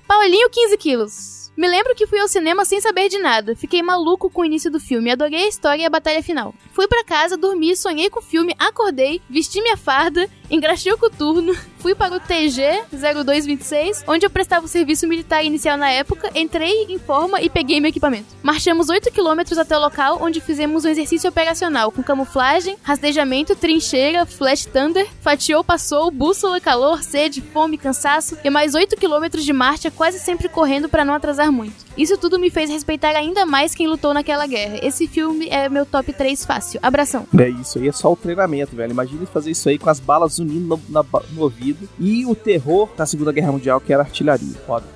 Paulinho, 0.07 0.50
15 0.50 0.76
quilos. 0.76 1.40
Me 1.57 1.68
lembro 1.68 1.94
que 1.94 2.07
fui 2.07 2.18
ao 2.18 2.26
cinema 2.29 2.64
sem 2.64 2.81
saber 2.81 3.09
de 3.09 3.18
nada. 3.18 3.55
Fiquei 3.55 3.83
maluco 3.83 4.31
com 4.31 4.42
o 4.42 4.44
início 4.44 4.70
do 4.70 4.81
filme. 4.81 5.11
Adorei 5.11 5.44
a 5.44 5.48
história 5.48 5.83
e 5.83 5.85
a 5.85 5.90
batalha 5.90 6.22
final. 6.22 6.55
Fui 6.72 6.88
pra 6.88 7.05
casa, 7.05 7.37
dormi, 7.37 7.76
sonhei 7.76 8.09
com 8.09 8.18
o 8.20 8.22
filme, 8.22 8.55
acordei, 8.59 9.20
vesti 9.29 9.61
minha 9.61 9.76
farda, 9.76 10.29
engraxei 10.50 10.90
o 10.92 10.96
coturno, 10.98 11.55
fui 11.81 11.95
para 11.95 12.14
o 12.14 12.21
TG 12.21 12.85
0226, 12.93 14.05
onde 14.07 14.27
eu 14.27 14.31
prestava 14.31 14.66
o 14.66 14.69
serviço 14.69 15.09
militar 15.09 15.43
inicial 15.43 15.79
na 15.79 15.90
época, 15.90 16.31
entrei 16.35 16.85
em 16.88 16.99
forma 16.99 17.40
e 17.40 17.49
peguei 17.49 17.81
meu 17.81 17.88
equipamento. 17.88 18.27
Marchamos 18.43 18.90
8 18.90 19.11
quilômetros 19.11 19.59
até 19.59 19.77
o 19.77 19.81
local, 19.81 20.19
onde 20.21 20.40
fizemos 20.40 20.85
um 20.85 20.88
exercício 20.88 21.29
operacional 21.31 21.90
com 21.90 22.03
camuflagem, 22.03 22.77
rastejamento, 22.83 23.57
trincheira, 23.57 24.27
flash 24.27 24.66
thunder, 24.66 25.09
fatiou, 25.23 25.64
passou, 25.64 26.11
bússola, 26.11 26.61
calor, 26.61 27.03
sede, 27.03 27.40
fome, 27.40 27.79
cansaço 27.79 28.37
e 28.45 28.51
mais 28.51 28.75
8 28.75 28.97
quilômetros 28.97 29.45
de 29.45 29.53
marcha, 29.53 29.90
quase 29.90 30.19
sempre 30.19 30.49
correndo 30.49 30.88
para 30.88 31.05
não 31.05 31.14
atrasar 31.14 31.51
muito. 31.51 31.88
Isso 31.97 32.19
tudo 32.19 32.38
me 32.38 32.51
fez 32.51 32.69
respeitar 32.69 33.16
ainda 33.16 33.47
mais 33.47 33.75
quem 33.75 33.88
lutou 33.88 34.12
naquela 34.12 34.47
guerra. 34.47 34.79
Esse 34.83 35.09
filme 35.09 35.49
é 35.49 35.69
meu 35.69 35.87
top 35.87 36.12
3 36.12 36.45
fácil. 36.45 36.79
Abração. 36.83 37.27
É 37.38 37.49
isso 37.49 37.79
aí, 37.79 37.88
é 37.88 37.93
só 37.93 38.12
o 38.12 38.16
treinamento, 38.16 38.77
velho. 38.77 38.93
Imagina 38.93 39.27
fazer 39.27 39.51
isso 39.51 39.69
aí 39.69 39.79
com 39.79 39.88
as 39.88 39.99
balas 39.99 40.38
unindo 40.38 40.66
no, 40.66 40.81
na 40.88 41.05
no 41.33 41.43
ouvido 41.43 41.69
e 41.98 42.24
o 42.26 42.35
terror 42.35 42.88
da 42.96 43.04
Segunda 43.06 43.33
Guerra 43.33 43.52
Mundial, 43.52 43.80
que 43.80 43.92
era 43.92 44.02
artilharia. 44.02 44.54
Foda. 44.66 44.87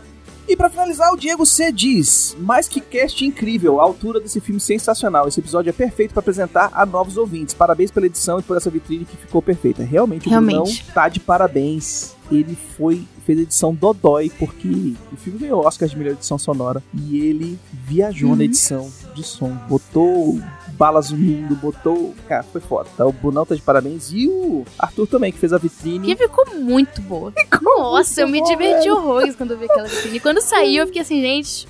E 0.46 0.54
pra 0.56 0.68
finalizar, 0.68 1.10
o 1.10 1.16
Diego 1.16 1.46
C 1.46 1.72
diz: 1.72 2.36
Mais 2.38 2.68
que 2.68 2.78
cast 2.80 3.24
incrível, 3.24 3.80
a 3.80 3.82
altura 3.82 4.20
desse 4.20 4.40
filme 4.40 4.60
sensacional. 4.60 5.26
Esse 5.26 5.40
episódio 5.40 5.70
é 5.70 5.72
perfeito 5.72 6.12
pra 6.12 6.20
apresentar 6.20 6.70
a 6.74 6.84
novos 6.84 7.16
ouvintes. 7.16 7.54
Parabéns 7.54 7.90
pela 7.90 8.04
edição 8.04 8.38
e 8.38 8.42
por 8.42 8.54
essa 8.56 8.68
vitrine 8.68 9.06
que 9.06 9.16
ficou 9.16 9.40
perfeita. 9.40 9.82
Realmente, 9.82 10.26
o 10.26 10.30
Realmente. 10.30 10.56
Brunão 10.82 10.92
tá 10.94 11.08
de 11.08 11.18
parabéns. 11.20 12.14
Ele 12.30 12.56
foi 12.76 13.06
fez 13.24 13.38
a 13.38 13.42
edição 13.42 13.74
Dodói, 13.74 14.30
porque 14.38 14.68
o 15.10 15.16
filme 15.16 15.38
ganhou 15.38 15.64
Oscar 15.64 15.88
de 15.88 15.96
melhor 15.96 16.12
edição 16.12 16.36
sonora. 16.38 16.82
E 16.92 17.18
ele 17.20 17.58
viajou 17.72 18.28
Uhum. 18.30 18.36
na 18.36 18.44
edição 18.44 18.90
de 19.14 19.22
som. 19.22 19.50
Botou 19.68 20.40
balas 20.74 21.10
unindo, 21.10 21.54
botou. 21.56 22.14
Cara, 22.28 22.42
foi 22.42 22.60
foda. 22.60 22.88
Tá? 22.96 23.06
O 23.06 23.12
Brunão 23.12 23.46
tá 23.46 23.54
de 23.54 23.62
parabéns. 23.62 24.10
E 24.12 24.28
o 24.28 24.64
Arthur 24.78 25.06
também, 25.06 25.32
que 25.32 25.38
fez 25.38 25.52
a 25.52 25.58
vitrine. 25.58 26.06
Que 26.06 26.16
ficou 26.16 26.44
muito 26.56 27.00
boa. 27.02 27.32
Nossa, 27.62 28.22
eu 28.22 28.28
me 28.28 28.40
bom, 28.40 28.46
diverti 28.46 28.88
velho. 28.88 28.96
horrores 28.96 29.36
quando 29.36 29.52
eu 29.52 29.58
vi 29.58 29.64
aquela 29.66 29.86
vitrine. 29.86 30.20
Quando 30.20 30.40
saiu, 30.40 30.82
eu 30.82 30.86
fiquei 30.86 31.02
assim, 31.02 31.20
gente. 31.20 31.68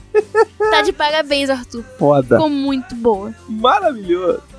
Tá 0.59 0.83
de 0.83 0.93
parabéns, 0.93 1.51
Arthur. 1.51 1.85
Foda. 1.99 2.37
Ficou 2.37 2.49
muito 2.51 2.95
boa. 2.95 3.35
Maravilhoso. 3.49 4.54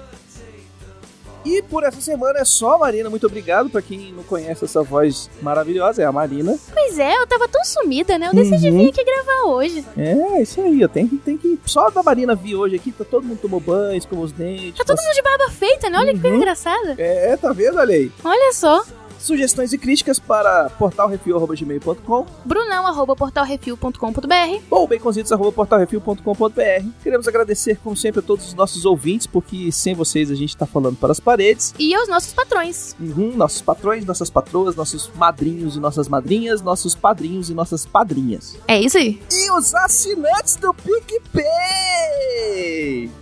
E 1.45 1.62
por 1.62 1.84
essa 1.84 2.01
semana 2.01 2.39
é 2.39 2.45
só, 2.45 2.77
Marina. 2.77 3.10
Muito 3.10 3.25
obrigado 3.27 3.69
pra 3.69 3.81
quem 3.81 4.12
não 4.12 4.23
conhece 4.23 4.65
essa 4.65 4.81
voz 4.81 5.29
maravilhosa. 5.41 6.01
É 6.01 6.05
a 6.05 6.12
Marina. 6.12 6.58
Pois 6.73 6.97
é, 6.97 7.15
eu 7.17 7.27
tava 7.27 7.47
tão 7.47 7.63
sumida, 7.63 8.17
né? 8.17 8.29
Eu 8.29 8.34
decidi 8.34 8.69
Uhum. 8.69 8.77
vir 8.79 8.89
aqui 8.89 9.03
gravar 9.03 9.43
hoje. 9.49 9.86
É, 9.97 10.41
isso 10.41 10.60
aí. 10.62 10.84
ó. 10.84 10.88
Tem, 10.88 11.08
que- 11.08 11.17
tem 11.17 11.38
que. 11.38 11.60
Só 11.65 11.89
da 11.91 12.01
Marina 12.01 12.34
vir 12.36 12.55
hoje 12.55 12.75
aqui. 12.75 12.91
Tá 12.91 13.05
todo 13.05 13.23
mundo 13.23 13.39
tomou 13.39 13.60
banho, 13.60 13.95
escovou 13.97 14.25
os 14.25 14.31
dentes. 14.31 14.75
Tá 14.77 14.84
todo 14.84 14.97
mundo 15.01 15.13
de 15.13 15.21
barba 15.21 15.49
feita, 15.51 15.89
né? 15.89 15.99
Olha 15.99 16.13
que 16.13 16.19
coisa 16.19 16.36
Uhum. 16.36 16.41
engraçada. 16.41 16.95
É, 16.97 17.38
tá 17.38 17.53
vendo? 17.53 17.77
Olha 17.77 17.95
aí. 17.95 18.12
Olha 18.23 18.51
só. 18.53 18.84
Sugestões 19.19 19.73
e 19.73 19.78
críticas 19.78 20.19
para 20.19 20.69
portalrefil.gmail.com 20.71 22.25
Brunão, 22.45 22.88
arroba 22.88 23.15
portalrefil.com.br. 23.15 24.62
ou 24.69 24.88
baconzitos.portalrefil.com.br. 24.88 26.89
Queremos 27.01 27.28
agradecer, 27.28 27.80
como 27.84 27.95
sempre, 27.95 28.19
a 28.19 28.23
todos 28.23 28.47
os 28.47 28.54
nossos 28.54 28.86
ouvintes, 28.86 29.28
porque 29.28 29.71
sem 29.71 29.93
vocês 29.93 30.32
a 30.32 30.36
gente 30.36 30.56
tá 30.56 30.65
falando 30.65 30.97
para 30.97 31.12
as 31.12 31.19
paredes. 31.19 31.73
E 31.78 31.93
aos 31.93 32.08
nossos 32.08 32.34
patrões. 32.34 32.95
Uhum, 32.99 33.36
nossos 33.36 33.62
patrões, 33.62 34.06
nossas 34.06 34.30
patroas, 34.30 34.75
nossos 34.75 35.10
madrinhos 35.15 35.75
e 35.75 35.80
nossas 35.80 36.08
madrinhas, 36.08 36.62
nossos 36.62 36.95
padrinhos 36.95 37.49
e 37.49 37.54
nossas 37.54 37.86
padrinhas. 37.86 38.58
É 38.67 38.80
isso 38.80 38.97
aí. 38.97 39.21
E 39.32 39.51
os 39.51 39.73
assinantes 39.73 40.56
do 40.56 40.73
PicPay! 40.73 41.45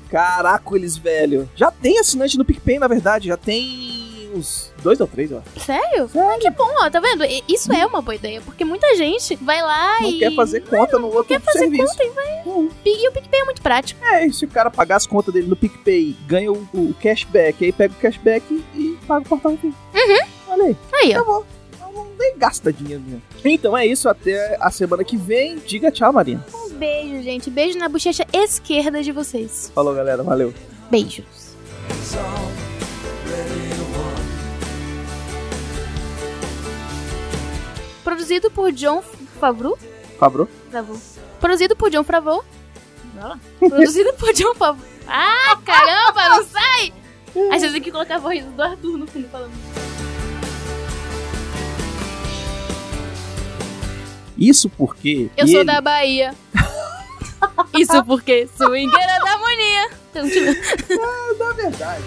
Caraca, 0.10 0.76
eles, 0.76 0.96
velho. 0.96 1.50
Já 1.56 1.72
tem 1.72 2.00
assinante 2.00 2.38
no 2.38 2.46
PicPay, 2.46 2.78
na 2.78 2.88
verdade. 2.88 3.30
Já 3.30 3.38
tem 3.38 3.93
uns 4.34 4.72
dois 4.82 5.00
ou 5.00 5.08
três, 5.08 5.32
ó. 5.32 5.42
Sério? 5.60 6.10
Ah, 6.16 6.38
que 6.40 6.50
bom, 6.52 6.70
ó, 6.82 6.90
tá 6.90 7.00
vendo? 7.00 7.24
Isso 7.48 7.72
é 7.72 7.86
uma 7.86 8.02
boa 8.02 8.16
ideia, 8.16 8.42
porque 8.42 8.66
muita 8.66 8.96
gente 8.96 9.36
vai 9.38 9.62
lá 9.62 10.02
Não 10.02 10.10
e. 10.10 10.20
quer 10.20 10.34
fazer 10.36 10.62
conta 10.62 10.98
no 11.00 11.08
outro 11.08 11.26
quer 11.26 11.42
fazer 11.42 11.60
serviço. 11.60 11.86
conta 11.88 12.04
e 12.04 12.10
vai. 12.10 12.42
Uhum. 12.46 12.70
E 12.86 13.08
o 13.08 13.12
PicPay 13.12 13.42
é 13.42 13.46
muito 13.46 13.62
prático. 13.62 14.04
É, 14.06 14.26
e 14.26 14.34
se 14.34 14.46
o 14.46 14.48
cara 14.48 14.70
pagar 14.70 14.96
as 14.98 15.08
contas 15.08 15.34
dele 15.34 15.48
no 15.48 15.56
PicPay, 15.56 16.16
ganha 16.28 16.52
o, 16.52 16.68
o 16.74 16.94
cashback, 17.02 17.64
aí 17.64 17.72
pega 17.72 17.94
o 17.94 17.98
cashback 18.02 18.64
e 18.76 18.98
paga 19.08 19.26
o 19.26 19.30
portal 19.30 19.52
refil. 19.52 19.70
Uhum. 19.94 20.28
Olha 20.50 20.64
aí. 20.66 20.78
Aí, 20.94 21.10
ó. 21.12 21.22
Acabou. 21.22 21.46
Não 21.94 22.08
nem 22.18 22.38
gasta 22.38 22.74
dinheiro 22.74 23.02
mesmo. 23.06 23.22
Então 23.46 23.78
é 23.78 23.86
isso, 23.86 24.10
até 24.10 24.58
a 24.60 24.72
semana 24.72 25.04
que 25.04 25.16
vem. 25.16 25.58
Diga 25.58 25.92
tchau, 25.92 26.12
Marinha. 26.12 26.44
Um 26.54 26.70
beijo, 26.70 27.22
gente. 27.22 27.50
Beijo 27.52 27.78
na 27.78 27.88
bochecha 27.88 28.26
esquerda 28.34 29.04
de 29.04 29.12
vocês. 29.12 29.72
Falou, 29.76 29.94
galera. 29.94 30.24
Valeu. 30.24 30.52
Beijos. 30.90 31.54
Produzido 38.24 38.50
por 38.52 38.72
John 38.72 39.02
Favreau. 39.38 39.78
Favreau? 40.18 40.48
Favreau. 40.72 40.98
Produzido 41.42 41.76
por 41.76 41.90
John 41.90 42.06
Favreau. 42.06 42.42
Produzido 43.60 44.14
por 44.14 44.32
John 44.34 44.56
Favreau. 44.56 44.88
Ah, 45.06 45.58
caramba, 45.66 46.30
não 46.30 46.46
sai! 46.46 46.94
Aí 47.52 47.60
você 47.60 47.70
tem 47.70 47.82
que 47.82 47.92
colocar 47.92 48.16
a 48.16 48.20
voz 48.20 48.46
do 48.46 48.62
Arthur 48.64 48.98
no 48.98 49.06
fundo 49.08 49.28
falando. 49.28 49.52
Isso 54.38 54.70
porque. 54.70 55.30
Eu 55.36 55.44
ele- 55.46 55.52
sou 55.52 55.66
da 55.66 55.82
Bahia. 55.82 56.34
Isso 57.78 58.06
porque 58.06 58.48
swingueira 58.56 59.20
da 59.22 59.32
harmonia. 59.34 59.90
Então, 60.12 60.30
tipo, 60.30 61.38
Na 61.38 61.52
verdade. 61.52 62.04